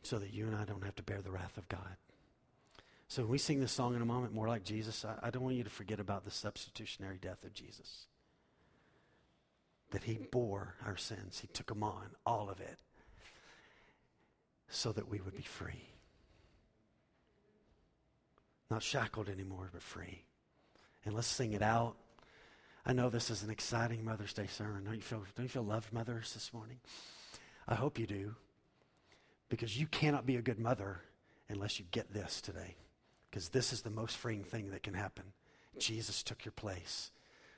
[0.02, 1.96] so that you and I don't have to bear the wrath of God.
[3.08, 5.42] So when we sing this song in a moment, more like Jesus, I, I don't
[5.42, 8.06] want you to forget about the substitutionary death of Jesus.
[9.94, 12.80] That he bore our sins, he took them on, all of it,
[14.68, 15.88] so that we would be free.
[18.72, 20.24] Not shackled anymore, but free.
[21.04, 21.94] And let's sing it out.
[22.84, 24.82] I know this is an exciting Mother's Day sermon.
[24.82, 26.80] Don't you feel, don't you feel loved, mothers, this morning?
[27.68, 28.34] I hope you do.
[29.48, 31.02] Because you cannot be a good mother
[31.48, 32.74] unless you get this today.
[33.30, 35.26] Because this is the most freeing thing that can happen.
[35.78, 37.12] Jesus took your place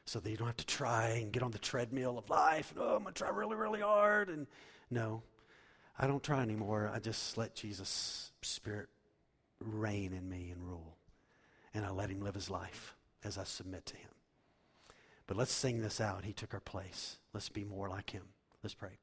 [0.07, 2.72] so that you don't have to try and get on the treadmill of life.
[2.78, 4.28] Oh, I'm going to try really, really hard.
[4.28, 4.46] And
[4.90, 5.22] no,
[5.98, 6.90] I don't try anymore.
[6.94, 8.88] I just let Jesus' Spirit
[9.61, 10.96] reign in me and rule.
[11.74, 12.94] And I let him live his life
[13.24, 14.11] as I submit to him.
[15.26, 16.24] But let's sing this out.
[16.24, 17.18] He took our place.
[17.34, 18.22] Let's be more like him.
[18.62, 18.98] Let's pray.